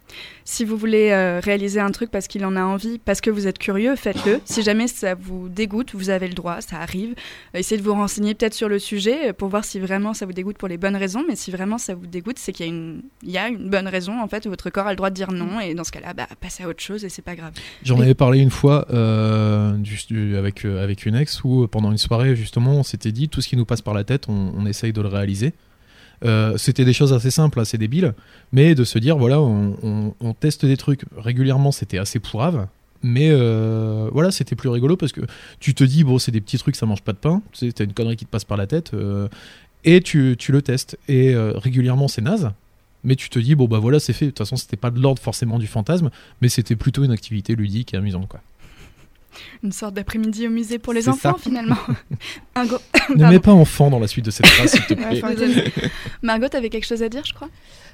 [0.44, 3.46] Si vous voulez euh, réaliser un truc parce qu'il en a envie, parce que vous
[3.46, 4.40] êtes curieux, faites-le.
[4.44, 7.10] Si jamais ça vous dégoûte, vous avez le droit, ça arrive.
[7.54, 10.26] Euh, essayez de vous renseigner peut-être sur le sujet euh, pour voir si vraiment ça
[10.26, 11.24] vous dégoûte pour les bonnes raisons.
[11.28, 13.70] Mais si vraiment ça vous dégoûte, c'est qu'il y a une, il y a une
[13.70, 14.20] bonne raison.
[14.20, 15.60] En fait, votre corps a le droit de dire non.
[15.60, 17.52] Et dans ce cas-là, bah, passez à autre chose et c'est pas grave.
[17.84, 21.92] J'en avais parlé une fois euh, du- du- avec, euh, avec une ex où pendant
[21.92, 24.52] une soirée justement on s'était dit tout ce qui nous passe par la tête on,
[24.56, 25.52] on essaye de le réaliser.
[26.24, 28.14] Euh, c'était des choses assez simples, assez débiles,
[28.52, 32.66] mais de se dire voilà on, on- teste des trucs régulièrement c'était assez pourrave.
[33.04, 35.22] Mais euh, voilà, c'était plus rigolo parce que
[35.58, 37.42] tu te dis, bon, c'est des petits trucs, ça mange pas de pain,
[37.74, 39.26] t'as une connerie qui te passe par la tête, euh,
[39.82, 40.96] et tu, tu le testes.
[41.08, 42.52] Et régulièrement, c'est naze,
[43.02, 44.26] mais tu te dis, bon, bah voilà, c'est fait.
[44.26, 46.10] De toute façon, c'était pas de l'ordre forcément du fantasme,
[46.40, 48.40] mais c'était plutôt une activité ludique et amusante, quoi.
[49.62, 51.42] Une sorte d'après-midi au musée pour les enfants, ça.
[51.42, 51.76] finalement.
[52.56, 52.78] Gros-
[53.16, 55.22] Ne mets pas enfant dans la suite de cette phrase, s'il te plaît.
[56.22, 57.48] Margot, t'avais quelque chose à dire, je crois?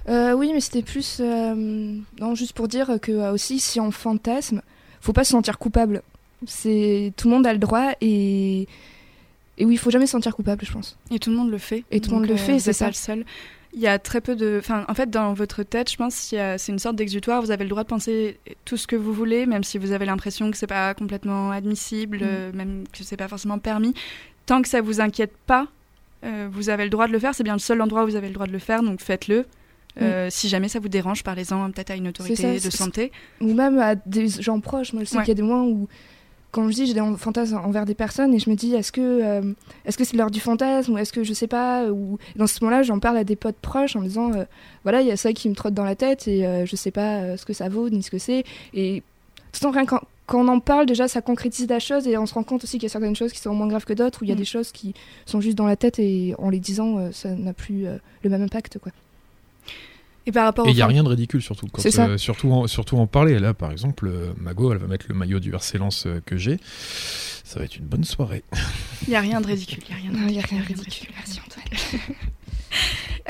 [0.09, 1.19] Euh, oui, mais c'était plus.
[1.21, 1.55] euh,
[2.21, 4.63] non, juste pour dire que euh, aussi, si on fantasme,
[5.01, 6.03] faut pas se sentir coupable.
[6.47, 8.67] C'est Tout le monde a le droit et.
[9.61, 10.97] Et oui, il faut jamais se sentir coupable, je pense.
[11.11, 11.83] Et tout le monde le fait.
[11.91, 12.85] Et tout le monde le fait, c'est ça.
[12.85, 13.25] pas le seul.
[13.79, 14.57] Il y a très peu de.
[14.59, 17.41] Enfin, en fait, dans votre tête, je pense c'est une sorte d'exutoire.
[17.41, 20.05] Vous avez le droit de penser tout ce que vous voulez, même si vous avez
[20.05, 22.23] l'impression que c'est pas complètement admissible, Mm.
[22.25, 23.95] euh, même que c'est pas forcément permis.
[24.47, 25.69] Tant que ça vous inquiète pas,
[26.25, 27.37] euh, vous avez le droit de le faire.
[27.37, 29.47] C'est bien le seul endroit où vous avez le droit de le faire, donc faites-le.
[30.03, 33.13] Euh, Si jamais ça vous dérange, parlez-en peut-être à une autorité ça, de santé.
[33.41, 34.93] Ou même à des gens proches.
[34.93, 35.23] Moi, je sais Ouais.
[35.23, 35.87] qu'il y a des moments où.
[36.51, 39.01] Quand je dis j'ai des fantasmes envers des personnes et je me dis est-ce que
[39.03, 39.53] euh,
[39.85, 42.65] est-ce que c'est l'heure du fantasme ou est-ce que je sais pas ou dans ce
[42.65, 44.45] moment-là j'en parle à des potes proches en me disant euh,
[44.83, 46.91] voilà il y a ça qui me trotte dans la tête et euh, je sais
[46.91, 49.03] pas euh, ce que ça vaut ni ce que c'est et
[49.53, 52.25] tout en rien quand, quand on en parle déjà ça concrétise la chose et on
[52.25, 54.23] se rend compte aussi qu'il y a certaines choses qui sont moins graves que d'autres
[54.23, 54.39] où il y a Mm.
[54.39, 54.95] des choses qui
[55.27, 57.85] sont juste dans la tête et en les disant ça n'a plus
[58.23, 58.93] le même impact quoi
[60.29, 61.69] Et par rapport il n'y a rien de ridicule surtout.
[61.73, 62.07] Quand, C'est ça.
[62.07, 63.39] euh, surtout, en, surtout en parler.
[63.39, 66.37] Là, par exemple, euh, Mago, elle va mettre le maillot du RC Lens euh, que
[66.37, 66.59] j'ai.
[67.45, 68.45] Ça va être une bonne soirée.
[69.07, 69.83] il y a rien de ridicule.
[69.89, 72.01] Il y a rien de Non, il y a ridicule, rien de ridicule merci Antoine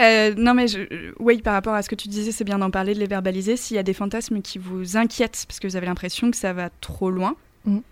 [0.00, 2.70] Euh, non, mais je, oui, par rapport à ce que tu disais, c'est bien d'en
[2.70, 3.56] parler, de les verbaliser.
[3.56, 6.52] S'il y a des fantasmes qui vous inquiètent parce que vous avez l'impression que ça
[6.52, 7.34] va trop loin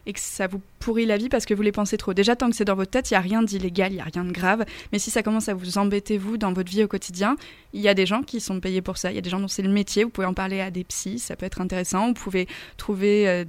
[0.07, 2.15] Et que ça vous pourrit la vie parce que vous les pensez trop.
[2.15, 4.05] Déjà, tant que c'est dans votre tête, il n'y a rien d'illégal, il n'y a
[4.05, 4.65] rien de grave.
[4.93, 7.37] Mais si ça commence à vous embêter, vous, dans votre vie au quotidien,
[7.73, 9.11] il y a des gens qui sont payés pour ça.
[9.11, 10.05] Il y a des gens dont c'est le métier.
[10.05, 12.09] Vous pouvez en parler à des psys, ça peut être intéressant.
[12.09, 12.47] Vous pouvez
[12.77, 13.45] trouver euh,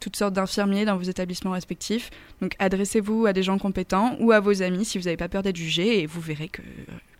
[0.00, 2.10] toutes sortes d'infirmiers dans vos établissements respectifs.
[2.40, 5.42] Donc, adressez-vous à des gens compétents ou à vos amis si vous n'avez pas peur
[5.42, 6.62] d'être jugé et vous verrez que,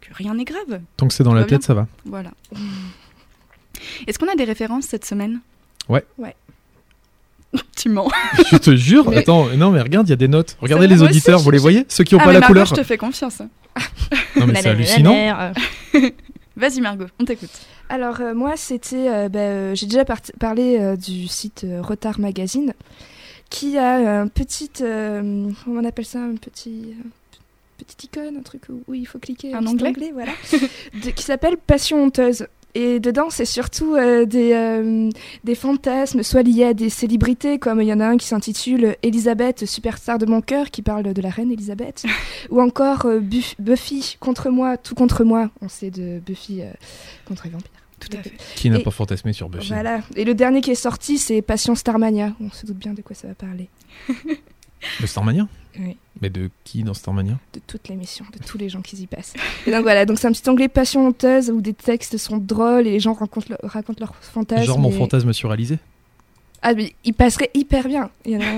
[0.00, 0.80] que rien n'est grave.
[0.96, 1.58] Tant que c'est dans Tout la bien.
[1.58, 1.86] tête, ça va.
[2.04, 2.30] Voilà.
[4.06, 5.40] Est-ce qu'on a des références cette semaine?
[5.88, 6.04] Ouais.
[6.18, 6.34] Ouais.
[7.76, 8.08] tu mens.
[8.50, 9.08] Je te jure.
[9.10, 10.56] Mais- Attends, non, mais regarde, il y a des notes.
[10.60, 12.40] Regardez les aussi, auditeurs, je- vous les voyez Ceux qui n'ont ah, pas mais la
[12.40, 12.66] Margot, couleur.
[12.66, 13.40] je te fais confiance.
[14.36, 15.14] Non, mais c'est hallucinant.
[16.56, 17.50] Vas-y Margot, on t'écoute.
[17.88, 21.80] Alors euh, moi, c'était, euh, bah, euh, j'ai déjà par- parlé euh, du site euh,
[21.80, 22.74] Retard Magazine,
[23.48, 26.94] qui a un petit, euh, comment on appelle ça, un petit,
[27.78, 30.32] petite icône, un truc où, où il faut cliquer, Un onglet voilà,
[31.04, 32.46] de- qui s'appelle Passion honteuse.
[32.74, 35.10] Et dedans, c'est surtout euh, des, euh,
[35.42, 38.96] des fantasmes, soit liés à des célébrités, comme il y en a un qui s'intitule
[39.02, 42.04] Elisabeth, superstar de mon cœur, qui parle de la reine Elisabeth,
[42.50, 45.50] ou encore euh, Buff- Buffy, contre moi, tout contre moi.
[45.62, 46.70] On sait de Buffy euh,
[47.26, 47.70] contre les vampires.
[48.00, 48.32] Tout à fait.
[48.54, 50.02] Qui n'a pas fantasmé sur Buffy Voilà.
[50.14, 52.32] Et le dernier qui est sorti, c'est Passion Starmania.
[52.40, 53.68] On se doute bien de quoi ça va parler.
[55.00, 55.48] De Starmania?
[55.78, 55.96] Oui.
[56.20, 59.34] Mais de qui dans Starmania De toute l'émission, de tous les gens qui y passent.
[59.66, 62.86] Et donc voilà, donc c'est un petit onglet Passion honteuse où des textes sont drôles
[62.86, 64.64] et les gens racontent, leur- racontent leurs fantasmes.
[64.64, 65.78] Genre mon et- fantasme surréalisé
[66.62, 68.10] Ah, mais il passerait hyper bien.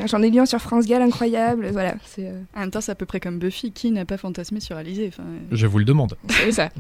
[0.06, 1.68] J'en ai lu un sur France Gall incroyable.
[1.72, 3.72] Voilà, c'est euh, En même temps, c'est à peu près comme Buffy.
[3.72, 6.16] Qui n'a pas fantasmé sur Alizé enfin, euh, Je vous le demande.
[6.28, 6.70] c'est ça.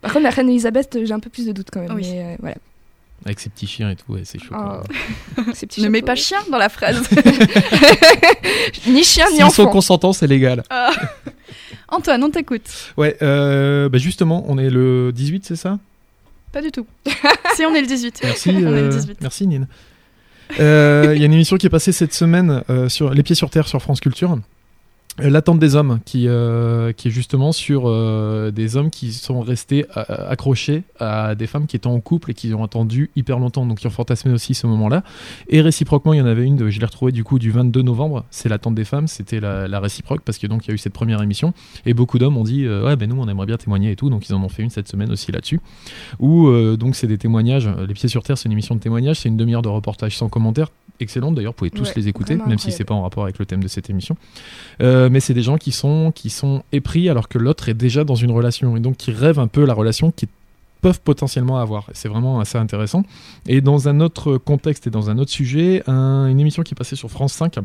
[0.00, 1.92] Par contre, la reine Elisabeth, j'ai un peu plus de doutes quand même.
[1.94, 2.02] Oui.
[2.10, 2.56] Mais euh, voilà.
[3.24, 4.54] Avec ses petits chiens et tout, ouais, c'est chaud.
[4.56, 5.42] Oh.
[5.54, 7.02] Ces Ne mets pas chien dans la phrase.
[8.86, 9.66] ni chien ni S'ils sont enfant.
[9.68, 10.62] consentants, c'est légal.
[11.88, 12.68] Antoine, on t'écoute.
[12.96, 15.78] Ouais, euh, bah justement, on est le 18, c'est ça?
[16.52, 16.86] Pas du tout.
[17.56, 18.20] si, on est le 18.
[18.22, 19.18] Merci, On est le euh, 18.
[19.20, 19.66] merci Nine.
[20.60, 23.34] Euh, Il y a une émission qui est passée cette semaine euh, sur Les Pieds
[23.34, 24.38] sur Terre sur France Culture.
[25.20, 29.40] Euh, L'attente des hommes, qui, euh, qui est justement sur euh, des hommes qui sont
[29.40, 33.64] restés accrochés à des femmes qui étaient en couple et qui ont attendu hyper longtemps,
[33.66, 35.02] donc qui ont fantasmé aussi ce moment-là.
[35.48, 37.82] Et réciproquement, il y en avait une, de- je l'ai retrouvée du coup du 22
[37.82, 40.74] novembre, c'est l'attente des femmes, c'était la, la réciproque, parce que donc il y a
[40.74, 41.54] eu cette première émission,
[41.86, 44.10] et beaucoup d'hommes ont dit, euh, ouais ben nous on aimerait bien témoigner et tout,
[44.10, 45.60] donc ils en ont fait une cette semaine aussi là-dessus,
[46.18, 49.28] où donc c'est des témoignages, Les Pieds sur Terre c'est une émission de témoignages, c'est
[49.28, 50.68] une demi-heure de reportage sans commentaire,
[51.00, 52.76] excellente d'ailleurs, vous pouvez tous Ouais, les écouter, même si incroyable.
[52.78, 54.16] c'est pas en rapport avec le thème de cette émission.
[54.80, 56.12] Euh, mais c'est des gens qui sont,
[56.72, 59.64] épris alors que l'autre est déjà dans une relation, et donc qui rêvent un peu
[59.64, 60.28] la relation qu'ils
[60.80, 61.86] peuvent potentiellement avoir.
[61.94, 63.04] C'est vraiment assez intéressant.
[63.46, 66.76] Et dans un autre contexte et dans un autre sujet, un- une émission qui est
[66.76, 67.58] passée sur France 5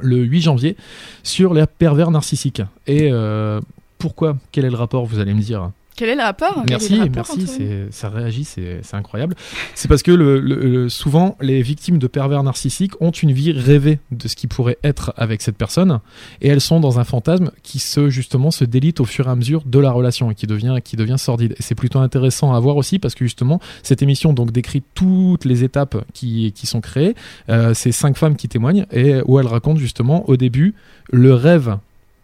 [0.00, 0.76] le 8 janvier
[1.22, 2.62] sur les pervers narcissiques.
[2.86, 3.60] Et euh,
[3.98, 4.36] pourquoi?
[4.52, 5.04] Quel est le rapport?
[5.04, 5.70] Vous allez me dire.
[5.96, 6.64] Quel est le rapport?
[6.68, 9.34] Merci, le rapport, merci, c'est- ça réagit, c'est c'est incroyable.
[9.74, 13.52] C'est parce que le, le- le- souvent, les victimes de pervers narcissiques ont une vie
[13.52, 16.00] rêvée de ce qui pourrait être avec cette personne,
[16.40, 19.36] et elles sont dans un fantasme qui se justement se délite au fur et à
[19.36, 21.52] mesure de la relation et qui devient qui devient sordide.
[21.58, 25.44] Et c'est plutôt intéressant à voir aussi parce que justement, cette émission donc décrit toutes
[25.44, 27.14] les étapes qui, qui sont créées.
[27.50, 30.74] Euh, c'est cinq femmes qui témoignent et où elles racontent justement au début
[31.12, 31.76] le rêve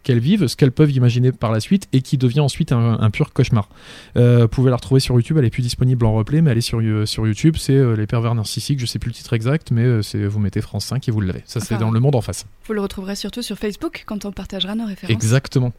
[0.07, 3.09] qu'elles vivent, ce qu'elles peuvent imaginer par la suite et qui devient ensuite un, un
[3.09, 3.67] pur cauchemar.
[4.15, 6.57] Euh, vous pouvez la retrouver sur YouTube, elle est plus disponible en replay, mais elle
[6.57, 9.33] est sur, euh, sur YouTube, c'est euh, Les pervers narcissiques, je sais plus le titre
[9.33, 11.43] exact, mais c'est vous mettez France 5 et vous l'avez.
[11.45, 12.45] Ça c'est Enfin, dans le monde en face.
[12.65, 15.13] Vous le retrouverez surtout sur Facebook quand on partagera nos références.
[15.13, 15.73] Exactement.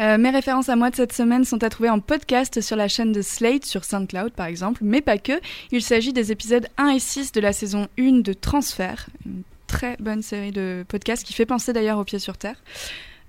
[0.00, 2.88] Euh, mes références à moi de cette semaine sont à trouver en podcast sur la
[2.88, 5.40] chaîne de Slate, sur SoundCloud par exemple, mais pas que.
[5.70, 9.96] Il s'agit des épisodes 1 et 6 de la saison 1 de Transfert, une très
[10.00, 12.56] bonne série de podcasts qui fait penser d'ailleurs aux pieds sur terre.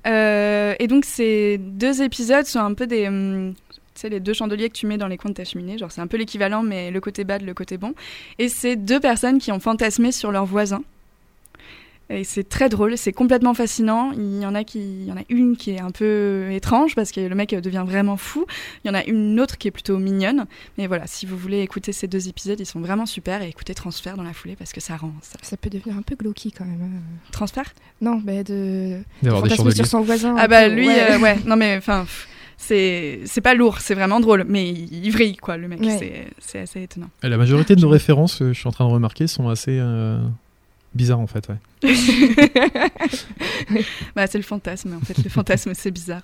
[0.05, 3.07] Euh, et donc ces deux épisodes sont un peu des...
[3.07, 5.77] hum, tu sais, les deux chandeliers que tu mets dans les coins de ta cheminée,
[5.77, 7.93] genre c'est un peu l'équivalent, mais le côté bad, le côté bon.
[8.39, 10.83] Et c'est deux personnes qui ont fantasmé sur leurs voisins.
[12.09, 14.11] Et c'est très drôle, c'est complètement fascinant.
[14.11, 16.93] Il y en a qui, il y en a une qui est un peu étrange
[16.93, 18.45] parce que le mec devient vraiment fou.
[18.83, 20.45] Il y en a une autre qui est plutôt mignonne.
[20.77, 23.73] Mais voilà, si vous voulez écouter ces deux épisodes, ils sont vraiment super et écoutez
[23.73, 25.37] Transfert dans la foulée parce que ça rend ça.
[25.41, 26.79] Ça peut devenir un peu glauque quand même.
[26.81, 27.01] hein.
[27.31, 27.73] Transfert?
[28.01, 28.99] Non, mais de.
[29.23, 29.75] D'avoir des chandeliers.
[29.75, 30.35] sur son voisin.
[30.37, 31.11] Ah un bah peu, lui, ouais.
[31.13, 31.37] euh, ouais.
[31.47, 32.05] Non mais enfin,
[32.57, 35.79] c'est c'est pas lourd, c'est vraiment drôle, mais il vrille quoi, le mec.
[35.81, 35.97] Ouais.
[35.97, 37.09] C'est c'est assez étonnant.
[37.23, 39.77] Et la majorité de nos références, euh, je suis en train de remarquer, sont assez
[39.79, 40.19] euh,
[40.95, 41.47] bizarres en fait.
[41.47, 41.57] Ouais.
[44.15, 45.17] Bah, c'est le fantasme, en fait.
[45.21, 46.21] Le fantasme, c'est bizarre.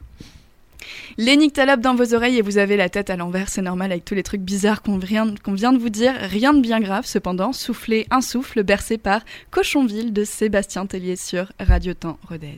[1.17, 4.05] Les nyctalopes dans vos oreilles et vous avez la tête à l'envers, c'est normal avec
[4.05, 6.13] tous les trucs bizarres qu'on vient, vient de vous dire.
[6.19, 7.53] Rien de bien grave, cependant.
[7.53, 12.57] Soufflez un souffle bercé par Cochonville de Sébastien Tellier sur Radio Temps Rodez.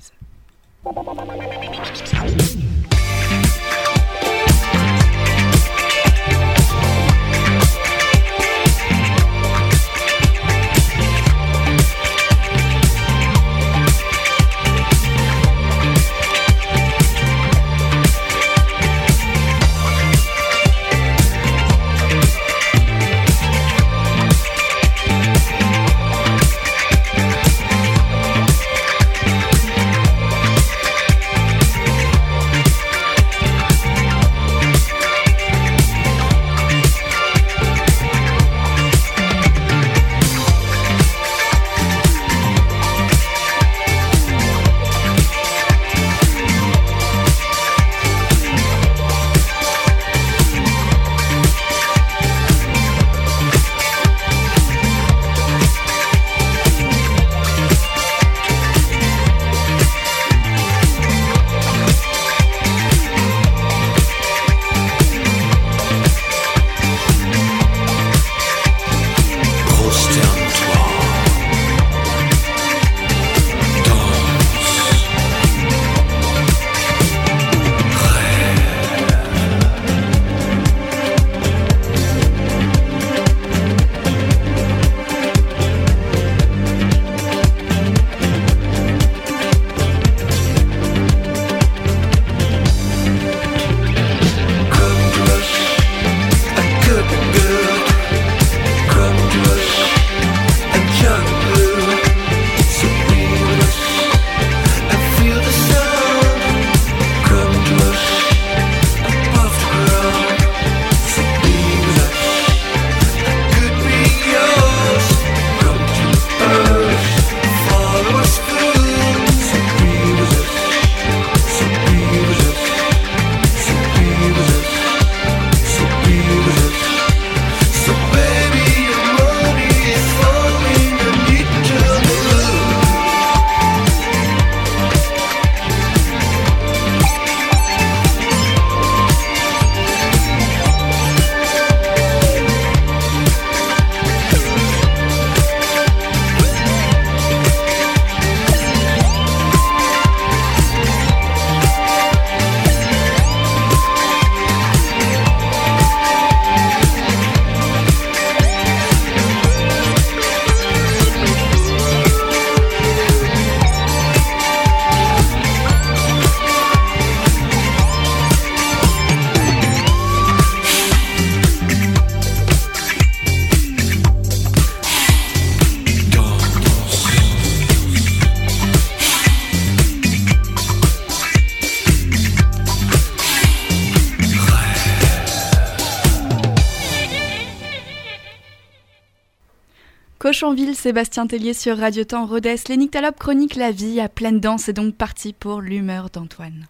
[190.76, 192.56] Sébastien Tellier sur Radio Temps Rodez.
[192.70, 196.68] Les nyctalopes chroniquent la vie à pleine dent, c'est donc parti pour l'humeur d'Antoine.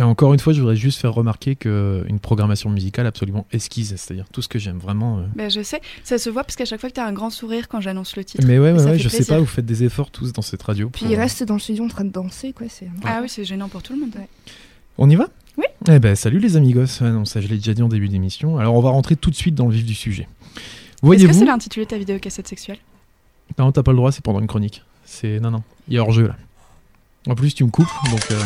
[0.00, 4.40] Encore une fois, je voudrais juste faire remarquer qu'une programmation musicale absolument esquisse, c'est-à-dire tout
[4.42, 5.18] ce que j'aime vraiment.
[5.18, 5.22] euh.
[5.34, 7.30] Ben, je sais, ça se voit parce qu'à chaque fois que tu as un grand
[7.30, 8.44] sourire quand j'annonce le titre.
[8.46, 10.88] Mais ouais, ouais, ouais, je sais pas, vous faites des efforts tous dans cette radio.
[10.90, 12.66] Puis pour- il reste dans le studio en train de danser, quoi.
[12.70, 12.88] C'est.
[13.04, 14.12] Ah oui, c'est gênant pour tout le monde.
[14.16, 14.28] Ouais.
[14.98, 15.28] On y va?
[15.58, 15.64] Oui.
[15.90, 16.84] Eh ben, salut les amigos.
[17.02, 18.58] Ah non, ça, je l'ai déjà dit en début d'émission.
[18.58, 20.22] Alors, on va rentrer tout de suite dans le vif du sujet.
[20.22, 22.78] Est-ce que Voyez-vous c'est l'intitulé de ta vidéo cassette sexuelle?
[23.58, 24.82] Non, t'as pas le droit, c'est pendant une chronique.
[25.04, 26.36] C'est non, non, il y a hors jeu là.
[27.28, 28.20] En plus, tu me coupes, donc.
[28.30, 28.40] euh.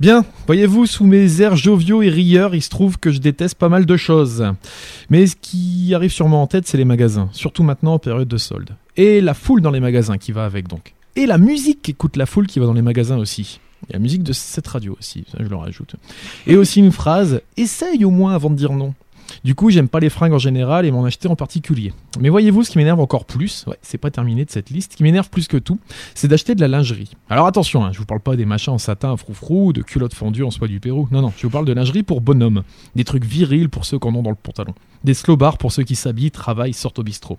[0.00, 3.68] Bien, voyez-vous, sous mes airs joviaux et rieurs, il se trouve que je déteste pas
[3.68, 4.44] mal de choses.
[5.10, 8.36] Mais ce qui arrive sûrement en tête, c'est les magasins, surtout maintenant en période de
[8.36, 8.70] solde.
[8.96, 10.94] Et la foule dans les magasins qui va avec donc.
[11.16, 13.58] Et la musique qu'écoute la foule qui va dans les magasins aussi.
[13.88, 15.96] Et la musique de cette radio aussi, ça je le rajoute.
[16.46, 18.94] Et aussi une phrase, essaye au moins avant de dire non.
[19.44, 21.92] Du coup, j'aime pas les fringues en général et m'en acheter en particulier.
[22.20, 24.96] Mais voyez-vous, ce qui m'énerve encore plus, ouais, c'est pas terminé de cette liste, ce
[24.96, 25.78] qui m'énerve plus que tout,
[26.14, 27.10] c'est d'acheter de la lingerie.
[27.30, 29.82] Alors attention, hein, je vous parle pas des machins en satin à froufrou ou de
[29.82, 31.08] culottes fondues en soie du Pérou.
[31.10, 32.62] Non, non, je vous parle de lingerie pour bonhomme.
[32.96, 34.74] Des trucs virils pour ceux qui en ont dans le pantalon.
[35.04, 37.38] Des slow bars pour ceux qui s'habillent, travaillent, sortent au bistrot.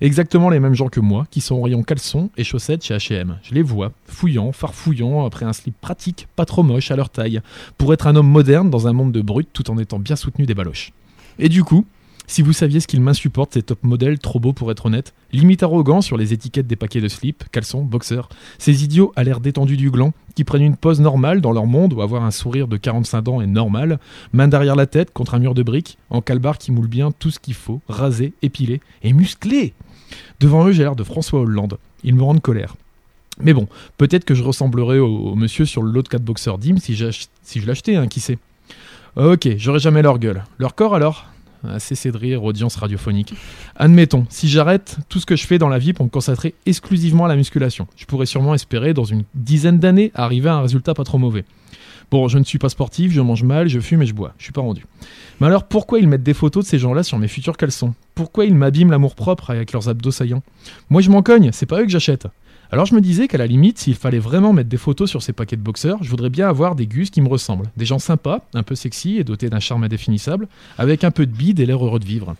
[0.00, 3.38] Exactement les mêmes gens que moi, qui sont au rayon caleçons et chaussettes chez H&M.
[3.42, 7.40] Je les vois, fouillant, farfouillant, après un slip pratique, pas trop moche à leur taille,
[7.78, 10.44] pour être un homme moderne dans un monde de brut tout en étant bien soutenu
[10.44, 10.92] des baloches.
[11.38, 11.84] Et du coup,
[12.30, 15.62] si vous saviez ce qu'ils m'insupportent, ces top modèles trop beaux pour être honnête, limite
[15.62, 18.28] arrogants sur les étiquettes des paquets de slip, caleçons, boxers,
[18.58, 21.94] ces idiots à l'air détendu du gland, qui prennent une pose normale dans leur monde
[21.94, 23.98] ou avoir un sourire de 45 ans est normal,
[24.34, 27.30] main derrière la tête contre un mur de briques, en calbar qui moule bien tout
[27.30, 29.72] ce qu'il faut, rasé, épilé et musclé.
[30.38, 31.78] Devant eux, j'ai l'air de François Hollande.
[32.04, 32.76] Ils me rendent colère.
[33.40, 36.76] Mais bon, peut-être que je ressemblerai au, monsieur sur le lot de 4 boxeurs d'Im
[36.76, 36.94] si,
[37.42, 38.38] si je l'achetais, hein, qui sait.
[39.18, 40.44] Ok, j'aurai jamais leur gueule.
[40.60, 41.26] Leur corps alors?
[41.78, 43.34] Cessez de rire, audience radiophonique.
[43.74, 47.24] Admettons, si j'arrête tout ce que je fais dans la vie pour me consacrer exclusivement
[47.24, 50.94] à la musculation, je pourrais sûrement espérer, dans une dizaine d'années, arriver à un résultat
[50.94, 51.44] pas trop mauvais.
[52.10, 54.32] Bon, je ne suis pas sportif, je mange mal, je fume et je bois.
[54.38, 54.86] Je suis pas rendu.
[55.40, 57.94] Mais alors pourquoi ils mettent des photos de ces gens-là sur mes futurs caleçons?
[58.14, 60.42] Pourquoi ils m'abîment l'amour-propre avec leurs abdos saillants?
[60.88, 62.26] Moi je m'en cogne, c'est pas eux que j'achète.
[62.70, 65.32] Alors je me disais qu'à la limite, s'il fallait vraiment mettre des photos sur ces
[65.32, 67.70] paquets de boxeurs, je voudrais bien avoir des gus qui me ressemblent.
[67.76, 71.32] Des gens sympas, un peu sexy et dotés d'un charme indéfinissable, avec un peu de
[71.32, 72.36] bide et l'air heureux de vivre.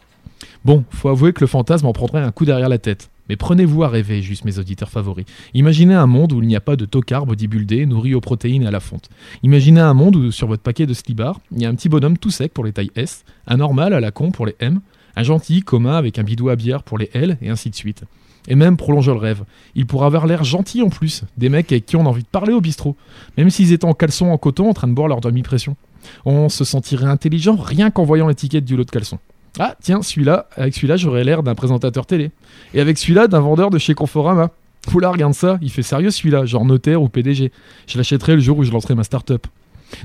[0.64, 3.10] Bon, faut avouer que le fantasme en prendrait un coup derrière la tête.
[3.28, 5.26] Mais prenez-vous à rêver, juste mes auditeurs favoris.
[5.52, 8.66] Imaginez un monde où il n'y a pas de tocard bodybuildé, nourri aux protéines et
[8.66, 9.10] à la fonte.
[9.42, 12.16] Imaginez un monde où sur votre paquet de slibars, il y a un petit bonhomme
[12.16, 14.80] tout sec pour les tailles S, un normal à la con pour les M,
[15.14, 18.04] un gentil commun avec un bidou à bière pour les L, et ainsi de suite.
[18.46, 21.84] Et même, prolongeons le rêve, il pourra avoir l'air gentil en plus, des mecs avec
[21.84, 22.96] qui on a envie de parler au bistrot,
[23.36, 25.76] même s'ils étaient en caleçon en coton en train de boire leur demi-pression.
[26.24, 29.18] On se sentirait intelligent rien qu'en voyant l'étiquette du lot de caleçon.
[29.58, 32.30] Ah, tiens, celui-là, avec celui-là, j'aurais l'air d'un présentateur télé.
[32.74, 34.50] Et avec celui-là, d'un vendeur de chez Conforama.
[34.94, 37.52] Oula, regarde ça, il fait sérieux celui-là, genre notaire ou PDG.
[37.86, 39.46] Je l'achèterai le jour où je lancerai ma start-up.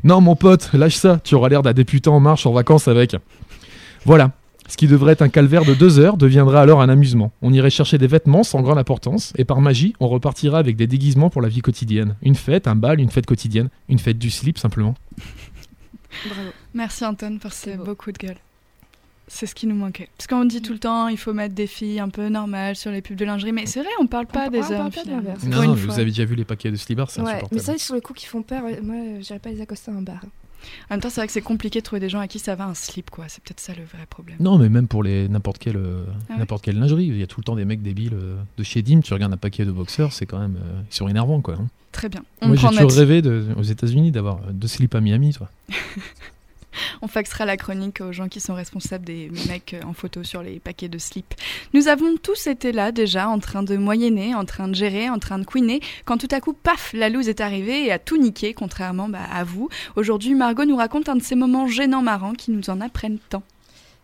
[0.03, 3.15] Non, mon pote, lâche ça, tu auras l'air d'un député en marche en vacances avec.
[4.05, 4.31] Voilà.
[4.67, 7.31] Ce qui devrait être un calvaire de deux heures deviendra alors un amusement.
[7.41, 10.87] On irait chercher des vêtements sans grande importance, et par magie, on repartira avec des
[10.87, 12.15] déguisements pour la vie quotidienne.
[12.21, 14.95] Une fête, un bal, une fête quotidienne, une fête du slip simplement.
[16.25, 16.49] Bravo.
[16.73, 17.83] Merci Anton pour ces C'est beau.
[17.85, 18.37] beaux coups de gueule.
[19.27, 20.09] C'est ce qui nous manquait.
[20.17, 22.91] Parce qu'on dit tout le temps, il faut mettre des filles un peu normales sur
[22.91, 23.51] les pubs de lingerie.
[23.53, 24.89] Mais c'est vrai, on parle pas On des parle hommes.
[24.91, 25.75] pas Non, fois.
[25.75, 27.55] vous avez déjà vu les paquets de slibars, c'est Ouais, insupportable.
[27.55, 29.93] mais ça, sur le coup, qui font peur, moi, euh, j'irais pas les accoster à
[29.95, 30.21] un bar.
[30.89, 32.55] En même temps, c'est vrai que c'est compliqué de trouver des gens à qui ça
[32.55, 33.25] va un slip, quoi.
[33.27, 34.37] C'est peut-être ça le vrai problème.
[34.39, 37.27] Non, mais même pour les n'importe quelle euh, Ah ouais quelle lingerie, il y a
[37.27, 39.01] tout le temps des mecs débiles euh, de chez Dim.
[39.01, 41.55] Tu regardes un paquet de boxeurs, c'est quand même euh, ils sont énervants quoi.
[41.55, 41.67] hein.
[41.91, 42.23] Très bien.
[42.41, 45.49] On Moi j'ai toujours rêvé de, aux États-Unis d'avoir deux slips à Miami, toi.
[47.01, 50.41] On faxera la chronique aux gens qui sont responsables des mecs euh, en photo sur
[50.41, 51.33] les paquets de slip.
[51.73, 55.19] Nous avons tous été là déjà, en train de moyenner, en train de gérer, en
[55.19, 58.17] train de couiner, quand tout à coup, paf, la loose est arrivée et a tout
[58.17, 59.69] niqué, contrairement bah, à vous.
[59.95, 63.43] Aujourd'hui, Margot nous raconte un de ces moments gênants marrants qui nous en apprennent tant.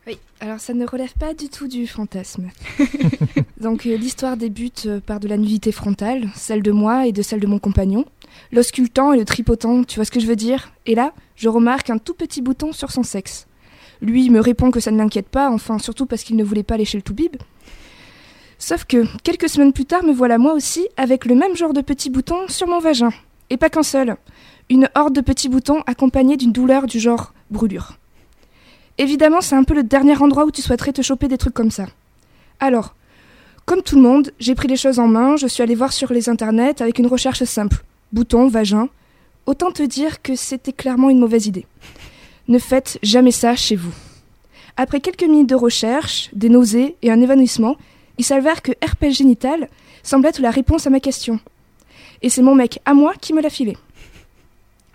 [0.09, 2.49] Oui, alors ça ne relève pas du tout du fantasme.
[3.61, 7.21] Donc euh, l'histoire débute euh, par de la nudité frontale, celle de moi et de
[7.21, 8.05] celle de mon compagnon,
[8.51, 10.71] l'auscultant et le tripotant, tu vois ce que je veux dire?
[10.87, 13.45] Et là, je remarque un tout petit bouton sur son sexe.
[14.01, 16.77] Lui me répond que ça ne l'inquiète pas, enfin surtout parce qu'il ne voulait pas
[16.77, 17.35] lécher le toubib.
[18.57, 21.81] Sauf que, quelques semaines plus tard, me voilà moi aussi avec le même genre de
[21.81, 23.11] petit bouton sur mon vagin.
[23.51, 24.15] Et pas qu'un seul.
[24.71, 27.99] Une horde de petits boutons accompagnés d'une douleur du genre brûlure.
[28.99, 31.71] Évidemment, c'est un peu le dernier endroit où tu souhaiterais te choper des trucs comme
[31.71, 31.87] ça.
[32.59, 32.95] Alors,
[33.65, 36.11] comme tout le monde, j'ai pris les choses en main, je suis allée voir sur
[36.11, 37.77] les internets avec une recherche simple.
[38.11, 38.89] Bouton, vagin.
[39.45, 41.65] Autant te dire que c'était clairement une mauvaise idée.
[42.49, 43.93] Ne faites jamais ça chez vous.
[44.75, 47.77] Après quelques minutes de recherche, des nausées et un évanouissement,
[48.17, 49.69] il s'avère que herpès génital
[50.03, 51.39] semble être la réponse à ma question.
[52.21, 53.77] Et c'est mon mec à moi qui me l'a filé.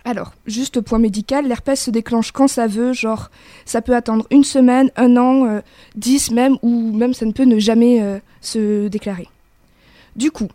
[0.07, 3.31] Alors, juste point médical, l'herpès se déclenche quand ça veut, genre
[3.65, 5.61] ça peut attendre une semaine, un an, euh,
[5.95, 9.27] dix même, ou même ça ne peut ne jamais euh, se déclarer.
[10.15, 10.47] Du coup,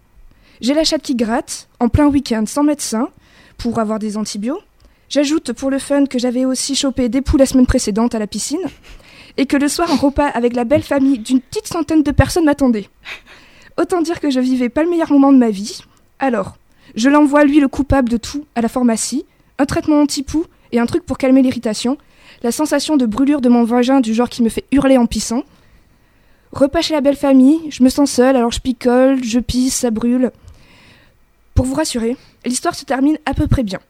[0.61, 3.09] j'ai la chatte qui gratte, en plein week-end sans médecin,
[3.59, 4.65] pour avoir des antibiotiques.
[5.09, 8.29] J'ajoute pour le fun que j'avais aussi chopé des poules la semaine précédente à la
[8.29, 8.61] piscine,
[9.37, 12.45] et que le soir un repas avec la belle famille d'une petite centaine de personnes
[12.45, 12.89] m'attendait.
[13.77, 15.81] Autant dire que je vivais pas le meilleur moment de ma vie.
[16.21, 16.57] Alors,
[16.95, 19.25] je l'envoie lui le coupable de tout à la pharmacie,
[19.61, 21.99] un traitement anti-poux et un truc pour calmer l'irritation,
[22.43, 25.43] la sensation de brûlure de mon vagin du genre qui me fait hurler en pissant.
[26.53, 29.91] Repas chez la belle famille, je me sens seule, alors je picole, je pisse, ça
[29.91, 30.33] brûle.
[31.55, 33.81] Pour vous rassurer, l'histoire se termine à peu près bien.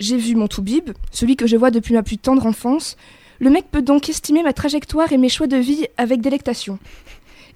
[0.00, 2.96] J'ai vu mon toubib, celui que je vois depuis ma plus tendre enfance.
[3.38, 6.80] Le mec peut donc estimer ma trajectoire et mes choix de vie avec délectation.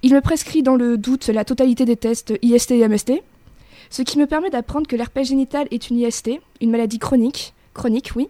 [0.01, 3.21] Il me prescrit dans le doute la totalité des tests IST et MST,
[3.89, 6.31] ce qui me permet d'apprendre que l'herpès génital est une IST,
[6.61, 8.27] une maladie chronique, chronique oui,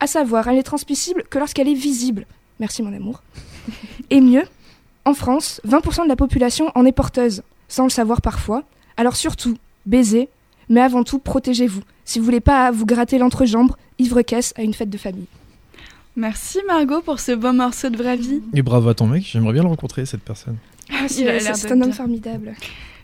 [0.00, 2.26] à savoir elle n'est transmissible que lorsqu'elle est visible.
[2.60, 3.22] Merci mon amour.
[4.10, 4.42] Et mieux,
[5.04, 8.64] en France, 20% de la population en est porteuse, sans le savoir parfois.
[8.96, 9.56] Alors surtout,
[9.86, 10.28] baisez,
[10.68, 11.82] mais avant tout, protégez-vous.
[12.04, 15.26] Si vous voulez pas vous gratter l'entrejambe, ivre-caisse à une fête de famille.
[16.14, 18.42] Merci Margot pour ce beau morceau de vraie vie.
[18.52, 20.56] Et bravo à ton mec, j'aimerais bien le rencontrer, cette personne.
[20.90, 21.92] Ah, Il a c'est un homme bien.
[21.92, 22.54] formidable.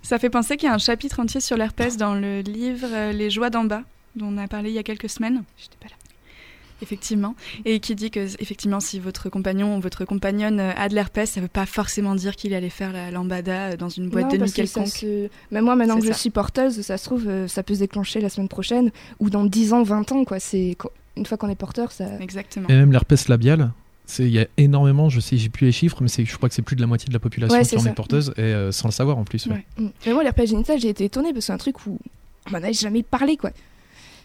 [0.03, 3.12] Ça fait penser qu'il y a un chapitre entier sur l'herpès dans le livre euh,
[3.12, 3.82] Les joies d'en bas,
[4.16, 5.42] dont on a parlé il y a quelques semaines.
[5.57, 5.94] J'étais pas là.
[6.80, 7.34] Effectivement.
[7.64, 11.28] Et qui dit que, effectivement, si votre compagnon ou votre compagnonne euh, a de l'herpès,
[11.28, 14.30] ça veut pas forcément dire qu'il allait faire la lambada euh, dans une boîte Non,
[14.30, 14.86] de nuit quelconque.
[14.86, 18.20] se- Même moi, maintenant que je suis porteuse, ça se trouve, ça peut se déclencher
[18.20, 20.24] la semaine prochaine ou dans 10 ans, 20 ans.
[20.24, 20.38] Quoi.
[21.16, 22.05] Une fois qu'on est porteur, ça.
[22.20, 22.68] Exactement.
[22.68, 23.72] Et même l'herpès labial,
[24.18, 26.62] il y a énormément, je sais, j'ai plus les chiffres, mais je crois que c'est
[26.62, 27.90] plus de la moitié de la population Ouais, qui en ça.
[27.90, 29.46] est porteuse, et euh, sans le savoir en plus.
[29.46, 29.52] ouais.
[29.54, 29.64] Ouais.
[29.84, 29.88] Mm.
[30.06, 31.98] Mais moi, l'herpès génital, j'ai été étonnée parce que c'est un truc où
[32.46, 33.36] on m'en avait jamais parlé.
[33.36, 33.50] quoi.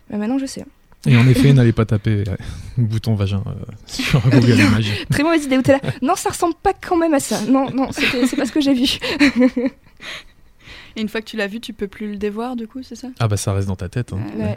[0.09, 0.61] Mais maintenant, je sais.
[0.61, 0.65] hein.
[1.05, 2.35] Et en effet, n'allez pas taper euh,
[2.77, 3.51] bouton vagin euh,
[3.85, 5.05] sur Google Images.
[5.09, 5.57] Très mauvaise idée.
[5.57, 7.41] Où t'es là Non, ça ressemble pas quand même à ça.
[7.45, 8.99] Non, non, c'est pas ce que j'ai vu.
[10.95, 12.95] Et une fois que tu l'as vu, tu peux plus le dévoir, du coup, c'est
[12.95, 13.07] ça?
[13.19, 14.13] Ah bah ça reste dans ta tête.
[14.13, 14.55] hein.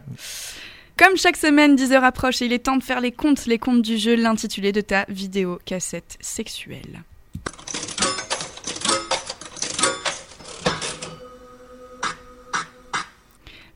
[0.99, 3.59] Comme chaque semaine, 10 heures approche et il est temps de faire les comptes, les
[3.59, 7.03] comptes du jeu, l'intitulé de ta vidéo cassette sexuelle.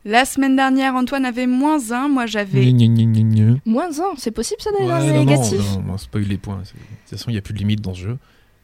[0.03, 2.65] La semaine dernière, Antoine avait moins 1, moi j'avais...
[2.71, 3.57] Gna, gna, gna, gna, gna.
[3.65, 6.37] Moins 1, c'est possible ça d'aller Ouais, le non, non, négatif non, non, spoil les
[6.39, 6.61] points.
[6.63, 8.17] c'est- De toute façon, il n'y a plus de limite dans ce jeu.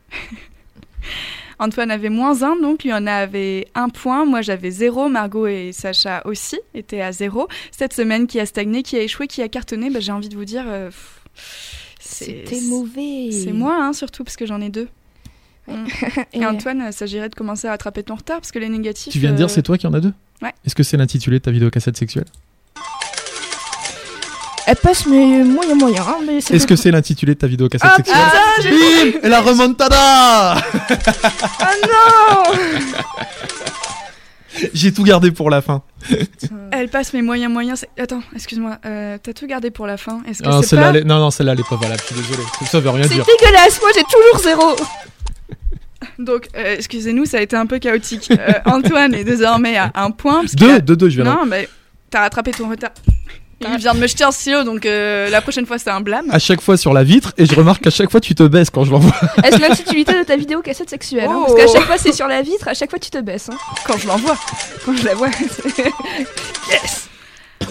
[1.59, 4.25] Antoine avait moins 1, donc lui en avait un point.
[4.25, 5.09] Moi j'avais 0.
[5.09, 7.47] Margot et Sacha aussi étaient à 0.
[7.71, 10.35] Cette semaine qui a stagné, qui a échoué, qui a cartonné, bah, j'ai envie de
[10.35, 10.63] vous dire.
[10.67, 10.89] euh,
[11.99, 13.31] C'était mauvais.
[13.31, 14.87] C'est moi, hein, surtout parce que j'en ai deux.
[15.67, 15.73] Mm.
[16.33, 19.11] Et Et Antoine, il s'agirait de commencer à rattraper ton retard parce que les négatifs.
[19.11, 20.13] Tu viens de dire euh, c'est toi qui en as deux?
[20.41, 20.53] Ouais.
[20.65, 22.25] Est-ce que c'est l'intitulé de ta vidéo cassette sexuelle?
[24.70, 26.01] Elle passe, mais moyen, moyen.
[26.01, 28.70] hein, mais c'est Est-ce que c'est l'intitulé de ta vidéo cassette Ah, sexuelle Ah, j'ai-
[29.11, 29.95] Bim Et la remontada
[30.55, 32.53] Ah non
[34.74, 35.84] J'ai tout gardé pour la fin.
[36.72, 37.80] Elle passe mes moyens moyens.
[37.95, 38.78] c'est- Attends, excuse-moi.
[38.86, 40.22] euh, T'as tout gardé pour la fin?
[40.28, 40.89] Est-ce que Ah, c'est celle-là, pas...
[40.89, 42.01] elle est- Non, non, celle-là, elle est pas valable.
[42.09, 42.43] Je suis désolé.
[42.70, 43.26] Ça veut rien C'est dire.
[43.39, 44.76] dégueulasse, moi j'ai toujours zéro
[46.20, 48.30] Donc, euh, excusez-nous, ça a été un peu chaotique.
[48.32, 50.41] Euh, Antoine est désormais à un point.
[50.41, 51.70] parce qu'il Deux, a- deux, deux, je viens Non, mais
[52.09, 52.91] t'as rattrapé ton retard.
[53.61, 56.27] Il vient de me jeter un stylo, donc euh, la prochaine fois c'est un blâme.
[56.29, 58.69] À chaque fois sur la vitre, et je remarque qu'à chaque fois tu te baisses
[58.69, 59.11] quand je l'envoie.
[59.43, 61.53] Est-ce l'intitulité de ta vidéo cassette sexuelle hein, Oh.
[61.55, 63.49] Parce qu'à chaque fois c'est sur la vitre, à chaque fois tu te baisses.
[63.49, 63.57] hein.
[63.85, 64.37] Quand je l'envoie.
[64.85, 65.29] Quand je la vois.
[66.69, 67.07] yes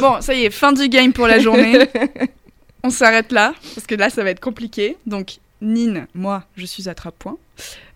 [0.01, 1.89] Bon, ça y est, fin du game pour la journée.
[2.83, 4.97] On s'arrête là, parce que là ça va être compliqué.
[5.07, 7.37] Donc, Nine, moi, je suis à 3 points.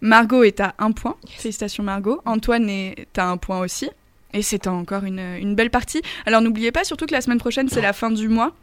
[0.00, 1.16] Margot est à 1 point.
[1.38, 2.22] Félicitations Margot.
[2.24, 3.90] Antoine est à 1 point aussi.
[4.32, 6.02] Et c'est encore une, une belle partie.
[6.26, 8.54] Alors n'oubliez pas surtout que la semaine prochaine c'est la fin du mois.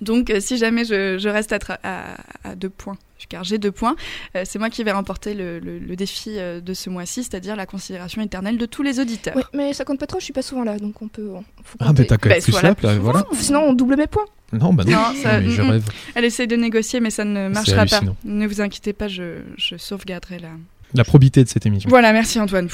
[0.00, 2.96] Donc euh, si jamais je, je reste à, tra- à, à deux points,
[3.28, 3.94] car j'ai deux points,
[4.36, 7.54] euh, c'est moi qui vais remporter le, le- le défi euh, de ce mois-ci, c'est-à-dire
[7.56, 9.36] la considération éternelle de tous les auditeurs.
[9.36, 11.28] Ouais, mais ça compte pas trop, je suis pas souvent là, donc on peut.
[11.32, 13.24] on- faut Ah, mais t'as quand Bah, même plus sois là là, voilà.
[13.34, 14.24] Sinon on double mes points.
[14.52, 14.92] Non, bah non.
[14.92, 15.84] Non, ça- mais je rêve.
[16.14, 18.00] Elle essaye de négocier, mais ça ne marchera pas.
[18.24, 20.48] Ne vous inquiétez pas, je, je sauvegarderai la.
[20.94, 21.88] La probité de cette émission.
[21.88, 22.68] Voilà, merci Antoine.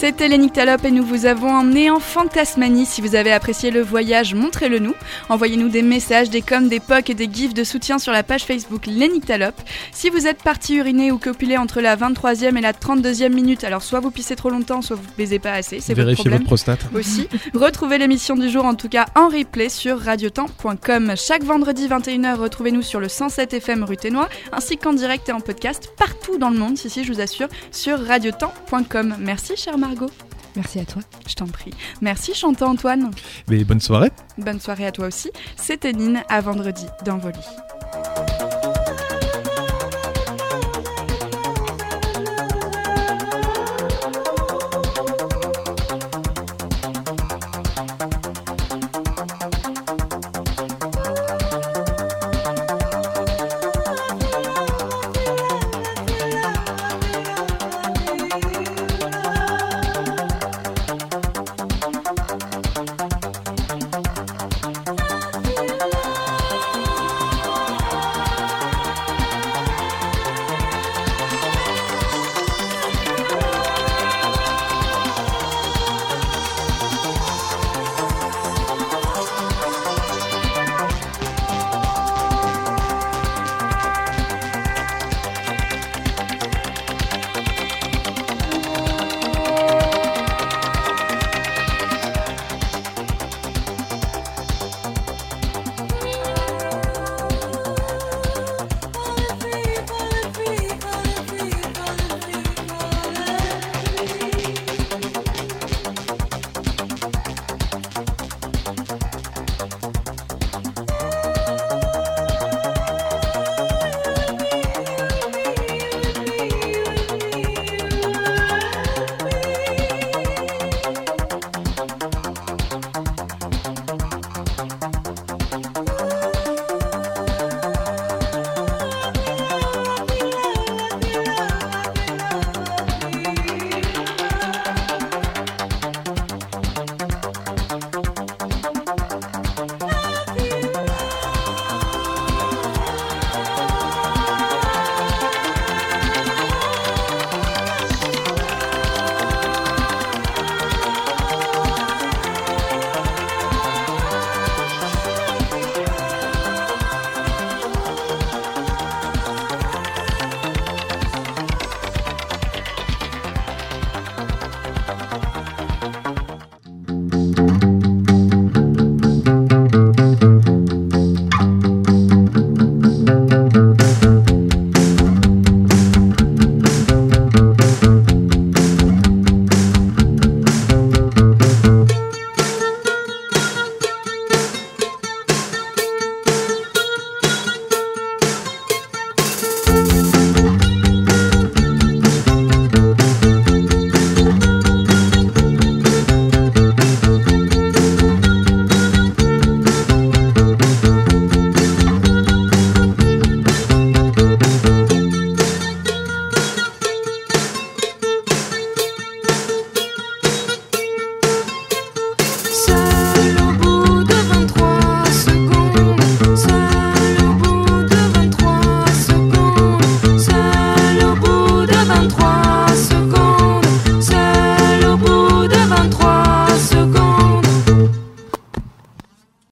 [0.00, 2.86] C'était Nyctalopes et nous vous avons emmené en Fantasmanie.
[2.86, 4.94] Si vous avez apprécié le voyage, montrez-le nous.
[5.28, 8.44] Envoyez-nous des messages, des coms, des pocs et des gifs de soutien sur la page
[8.44, 9.60] Facebook Nyctalopes.
[9.90, 13.82] Si vous êtes parti uriner ou copuler entre la 23e et la 32e minute, alors
[13.82, 16.38] soit vous pissez trop longtemps, soit vous baisez pas assez, c'est votre Vérifiez problème.
[16.38, 16.80] votre prostate.
[16.94, 17.26] aussi.
[17.52, 21.14] Retrouvez l'émission du jour en tout cas en replay sur radiotemps.com.
[21.16, 25.40] Chaque vendredi 21h, retrouvez-nous sur le 107 FM rue Ténois, ainsi qu'en direct et en
[25.40, 29.16] podcast partout dans le monde, si si je vous assure, sur radiotemps.com.
[29.18, 30.10] Merci chère Margot,
[30.54, 31.00] Merci à toi.
[31.26, 31.70] je t'en prie.
[32.02, 33.10] Merci chantant Antoine.
[33.48, 34.10] Mais bonne soirée.
[34.36, 35.30] Bonne soirée à toi aussi.
[35.56, 38.27] C'était Nine, à vendredi dans vos lits.